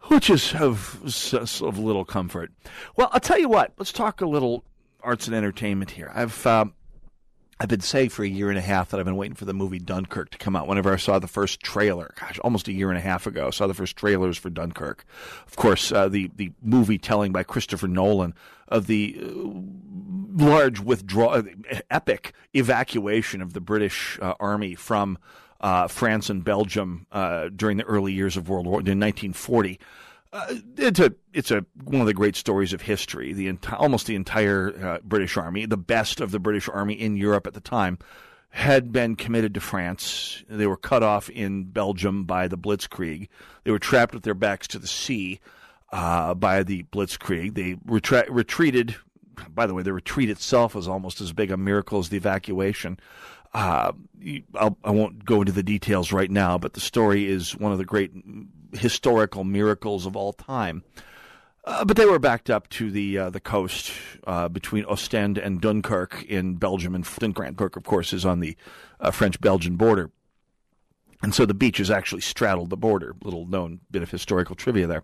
[0.04, 1.02] which is of
[1.34, 2.52] of little comfort.
[2.96, 3.74] Well, I'll tell you what.
[3.78, 4.66] Let's talk a little
[5.02, 6.12] arts and entertainment here.
[6.14, 6.74] I've um,
[7.60, 9.54] I've been saying for a year and a half that I've been waiting for the
[9.54, 10.68] movie Dunkirk to come out.
[10.68, 13.66] Whenever I saw the first trailer, gosh, almost a year and a half ago, saw
[13.66, 15.06] the first trailers for Dunkirk.
[15.48, 18.36] Of course, uh, the the movie telling by Christopher Nolan
[18.68, 19.28] of the uh,
[20.36, 21.44] large withdrawal,
[21.90, 25.18] epic evacuation of the British uh, army from
[25.60, 29.80] uh, France and Belgium uh, during the early years of World War in 1940.
[30.34, 33.34] Uh, it's a it's a one of the great stories of history.
[33.34, 37.16] The enti- almost the entire uh, British Army, the best of the British Army in
[37.16, 37.98] Europe at the time,
[38.50, 40.44] had been committed to France.
[40.50, 43.30] They were cut off in Belgium by the Blitzkrieg.
[43.64, 45.40] They were trapped with their backs to the sea
[45.92, 47.54] uh, by the Blitzkrieg.
[47.54, 48.96] They retra- retreated.
[49.50, 53.00] By the way, the retreat itself was almost as big a miracle as the evacuation.
[53.54, 53.92] Uh,
[54.56, 57.78] I'll, I won't go into the details right now, but the story is one of
[57.78, 58.12] the great
[58.74, 60.84] historical miracles of all time.
[61.64, 63.92] Uh, but they were backed up to the uh, the coast
[64.26, 68.56] uh, between Ostend and Dunkirk in Belgium, and Dunkirk, of course, is on the
[69.02, 70.10] uh, French-Belgian border,
[71.22, 73.16] and so the beaches actually straddled the border.
[73.22, 75.04] Little known bit of historical trivia there,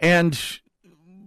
[0.00, 0.36] and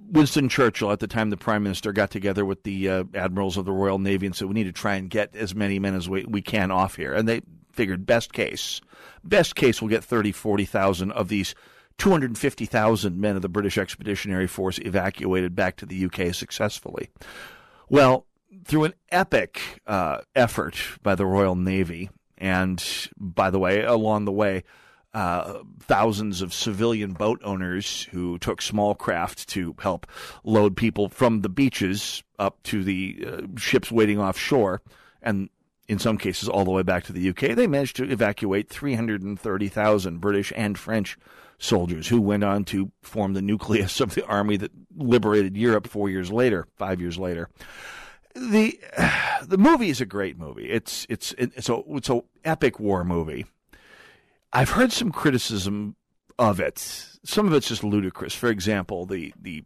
[0.09, 3.65] Winston Churchill, at the time the prime minister, got together with the uh, admirals of
[3.65, 6.07] the Royal Navy and said, "We need to try and get as many men as
[6.09, 7.41] we, we can off here." And they
[7.71, 8.81] figured, best case,
[9.23, 11.53] best case, we'll get 30, 40,000 of these
[11.97, 17.09] 250,000 men of the British Expeditionary Force evacuated back to the UK successfully.
[17.89, 18.25] Well,
[18.65, 22.83] through an epic uh, effort by the Royal Navy, and
[23.17, 24.63] by the way, along the way,
[25.15, 30.05] uh, thousands of civilian boat owners who took small craft to help
[30.43, 34.81] load people from the beaches up to the uh, ships waiting offshore,
[35.21, 35.49] and
[35.87, 37.55] in some cases all the way back to the UK.
[37.55, 41.17] They managed to evacuate 330,000 British and French
[41.59, 46.09] soldiers who went on to form the nucleus of the army that liberated Europe four
[46.09, 47.47] years later, five years later.
[48.35, 48.77] The
[49.47, 50.69] the movie is a great movie.
[50.69, 53.45] It's it's it's a it's a epic war movie.
[54.55, 55.97] I've heard some criticism
[56.39, 56.79] of it.
[57.25, 58.33] Some of it's just ludicrous.
[58.33, 59.65] For example, the the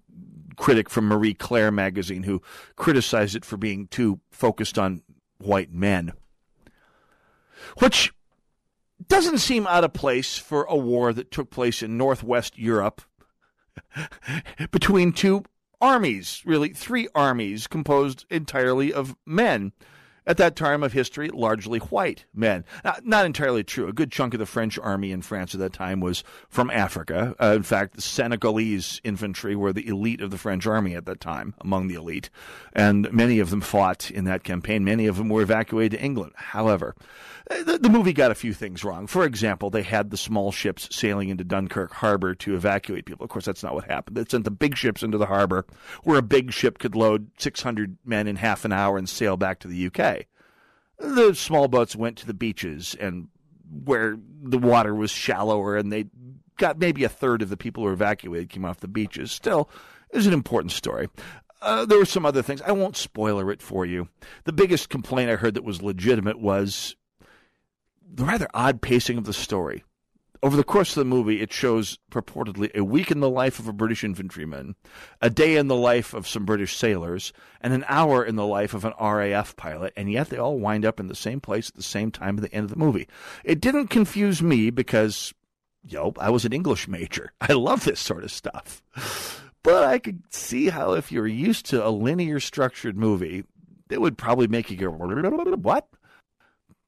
[0.57, 2.41] critic from Marie Claire magazine who
[2.75, 5.03] criticized it for being too focused on
[5.37, 6.13] white men,
[7.77, 8.11] which
[9.07, 13.03] doesn't seem out of place for a war that took place in Northwest Europe
[14.71, 15.43] between two
[15.79, 19.71] armies, really three armies composed entirely of men
[20.25, 22.65] at that time of history, largely white men.
[22.83, 23.87] Not, not, entirely true.
[23.87, 27.35] A good chunk of the French army in France at that time was from Africa.
[27.41, 31.19] Uh, in fact, the Senegalese infantry were the elite of the French army at that
[31.19, 32.29] time, among the elite.
[32.73, 34.83] And many of them fought in that campaign.
[34.83, 36.33] Many of them were evacuated to England.
[36.35, 36.95] However,
[37.49, 39.07] the, the movie got a few things wrong.
[39.07, 43.23] For example, they had the small ships sailing into Dunkirk harbor to evacuate people.
[43.23, 44.17] Of course, that's not what happened.
[44.17, 45.65] They sent the big ships into the harbor
[46.03, 49.59] where a big ship could load 600 men in half an hour and sail back
[49.59, 50.18] to the UK.
[50.99, 53.29] The small boats went to the beaches and
[53.85, 56.05] where the water was shallower and they
[56.57, 59.31] got maybe a third of the people who were evacuated came off the beaches.
[59.31, 59.69] Still,
[60.13, 61.09] was an important story.
[61.61, 62.61] Uh, there were some other things.
[62.61, 64.07] I won't spoiler it for you.
[64.45, 66.95] The biggest complaint I heard that was legitimate was
[68.11, 69.83] the rather odd pacing of the story.
[70.41, 73.67] Over the course of the movie, it shows purportedly a week in the life of
[73.67, 74.75] a British infantryman,
[75.21, 78.73] a day in the life of some British sailors, and an hour in the life
[78.73, 81.75] of an RAF pilot, and yet they all wind up in the same place at
[81.75, 83.05] the same time at the end of the movie.
[83.43, 85.33] It didn't confuse me because,
[85.85, 87.33] yo, I was an English major.
[87.41, 88.81] I love this sort of stuff.
[89.61, 93.43] But I could see how if you're used to a linear structured movie,
[93.89, 95.89] it would probably make you go, what?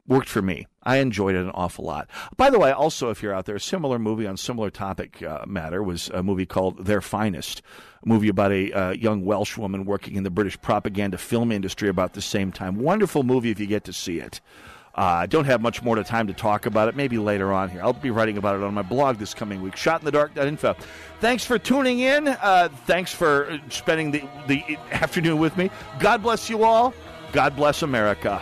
[0.07, 0.67] Worked for me.
[0.83, 2.09] I enjoyed it an awful lot.
[2.37, 5.45] By the way, also, if you're out there, a similar movie on similar topic uh,
[5.47, 7.61] matter was a movie called Their Finest,
[8.03, 11.87] a movie about a uh, young Welsh woman working in the British propaganda film industry
[11.87, 12.79] about the same time.
[12.79, 14.41] Wonderful movie if you get to see it.
[14.97, 16.97] Uh, I uh, don't have much more time to talk about it.
[16.97, 17.81] Maybe later on here.
[17.81, 19.75] I'll be writing about it on my blog this coming week.
[19.75, 20.75] Shotinthedark.info.
[21.21, 22.27] Thanks for tuning in.
[22.27, 25.69] Uh, thanks for spending the, the afternoon with me.
[25.99, 26.93] God bless you all.
[27.31, 28.41] God bless America.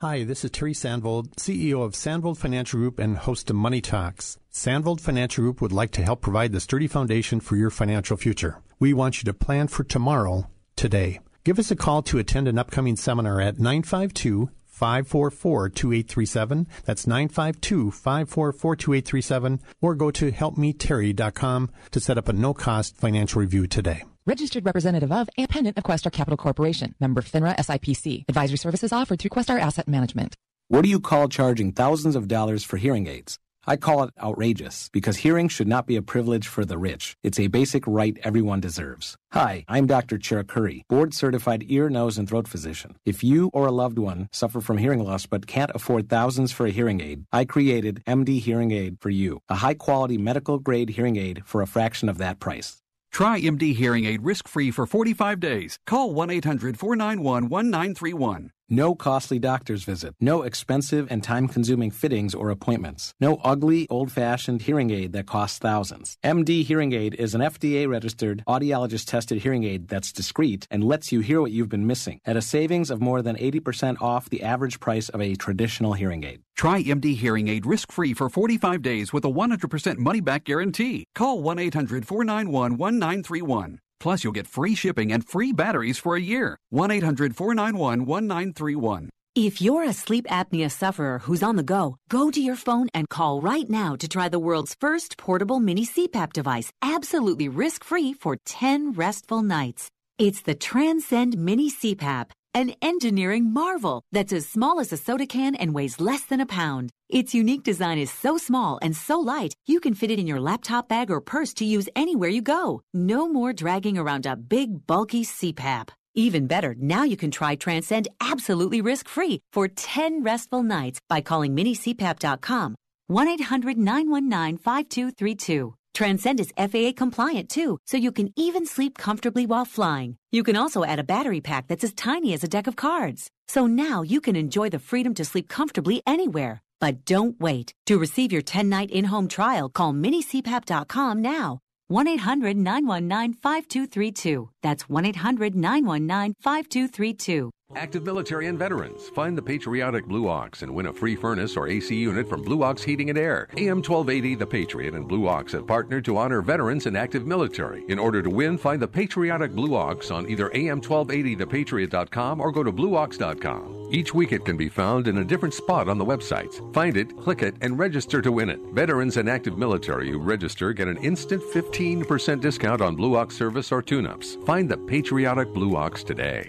[0.00, 4.38] Hi, this is Terry Sandvold, CEO of Sandvold Financial Group and host of Money Talks.
[4.52, 8.60] Sandvold Financial Group would like to help provide the sturdy foundation for your financial future.
[8.80, 11.20] We want you to plan for tomorrow, today.
[11.44, 16.66] Give us a call to attend an upcoming seminar at 952 544 2837.
[16.84, 19.60] That's 952 544 2837.
[19.80, 24.02] Or go to helpmeterry.com to set up a no cost financial review today.
[24.26, 26.94] Registered representative of and dependent of Questar Capital Corporation.
[26.98, 28.24] Member FINRA SIPC.
[28.28, 30.34] Advisory services offered through Questar Asset Management.
[30.68, 33.38] What do you call charging thousands of dollars for hearing aids?
[33.66, 37.16] I call it outrageous because hearing should not be a privilege for the rich.
[37.22, 39.16] It's a basic right everyone deserves.
[39.32, 40.18] Hi, I'm Dr.
[40.18, 42.96] Cherukuri, board certified ear, nose, and throat physician.
[43.04, 46.66] If you or a loved one suffer from hearing loss but can't afford thousands for
[46.66, 50.90] a hearing aid, I created MD Hearing Aid for you, a high quality medical grade
[50.90, 52.82] hearing aid for a fraction of that price.
[53.14, 55.78] Try MD Hearing Aid risk free for 45 days.
[55.86, 58.50] Call 1 800 491 1931.
[58.70, 60.14] No costly doctor's visit.
[60.22, 63.12] No expensive and time consuming fittings or appointments.
[63.20, 66.16] No ugly, old fashioned hearing aid that costs thousands.
[66.24, 71.12] MD Hearing Aid is an FDA registered, audiologist tested hearing aid that's discreet and lets
[71.12, 74.42] you hear what you've been missing at a savings of more than 80% off the
[74.42, 76.40] average price of a traditional hearing aid.
[76.56, 81.04] Try MD Hearing Aid risk free for 45 days with a 100% money back guarantee.
[81.14, 83.80] Call 1 800 491 1931.
[84.00, 86.56] Plus, you'll get free shipping and free batteries for a year.
[86.70, 89.10] 1 800 491 1931.
[89.36, 93.08] If you're a sleep apnea sufferer who's on the go, go to your phone and
[93.08, 98.12] call right now to try the world's first portable mini CPAP device, absolutely risk free
[98.12, 99.88] for 10 restful nights.
[100.18, 105.56] It's the Transcend Mini CPAP an engineering marvel that's as small as a soda can
[105.56, 106.90] and weighs less than a pound.
[107.10, 110.40] Its unique design is so small and so light, you can fit it in your
[110.40, 112.80] laptop bag or purse to use anywhere you go.
[112.94, 115.90] No more dragging around a big, bulky CPAP.
[116.14, 121.20] Even better, now you can try Transcend absolutely risk free for 10 restful nights by
[121.20, 122.74] calling minicpap.com
[123.08, 125.74] 1 800 919 5232.
[125.92, 130.16] Transcend is FAA compliant too, so you can even sleep comfortably while flying.
[130.32, 133.28] You can also add a battery pack that's as tiny as a deck of cards.
[133.46, 136.63] So now you can enjoy the freedom to sleep comfortably anywhere.
[136.80, 137.74] But don't wait.
[137.86, 141.60] To receive your 10 night in home trial, call minicpap.com now.
[141.88, 144.50] 1 800 919 5232.
[144.62, 147.50] That's 1 800 919 5232.
[147.76, 149.08] Active military and veterans.
[149.10, 152.62] Find the patriotic Blue Ox and win a free furnace or AC unit from Blue
[152.62, 153.48] Ox Heating and Air.
[153.56, 157.84] AM 1280 The Patriot and Blue Ox have partnered to honor veterans and active military.
[157.88, 162.72] In order to win, find the patriotic Blue Ox on either am1280thepatriot.com or go to
[162.72, 163.88] blueox.com.
[163.90, 166.72] Each week it can be found in a different spot on the websites.
[166.74, 168.60] Find it, click it, and register to win it.
[168.72, 173.70] Veterans and active military who register get an instant 15% discount on Blue Ox service
[173.72, 174.36] or tune-ups.
[174.46, 176.48] Find the patriotic Blue Ox today.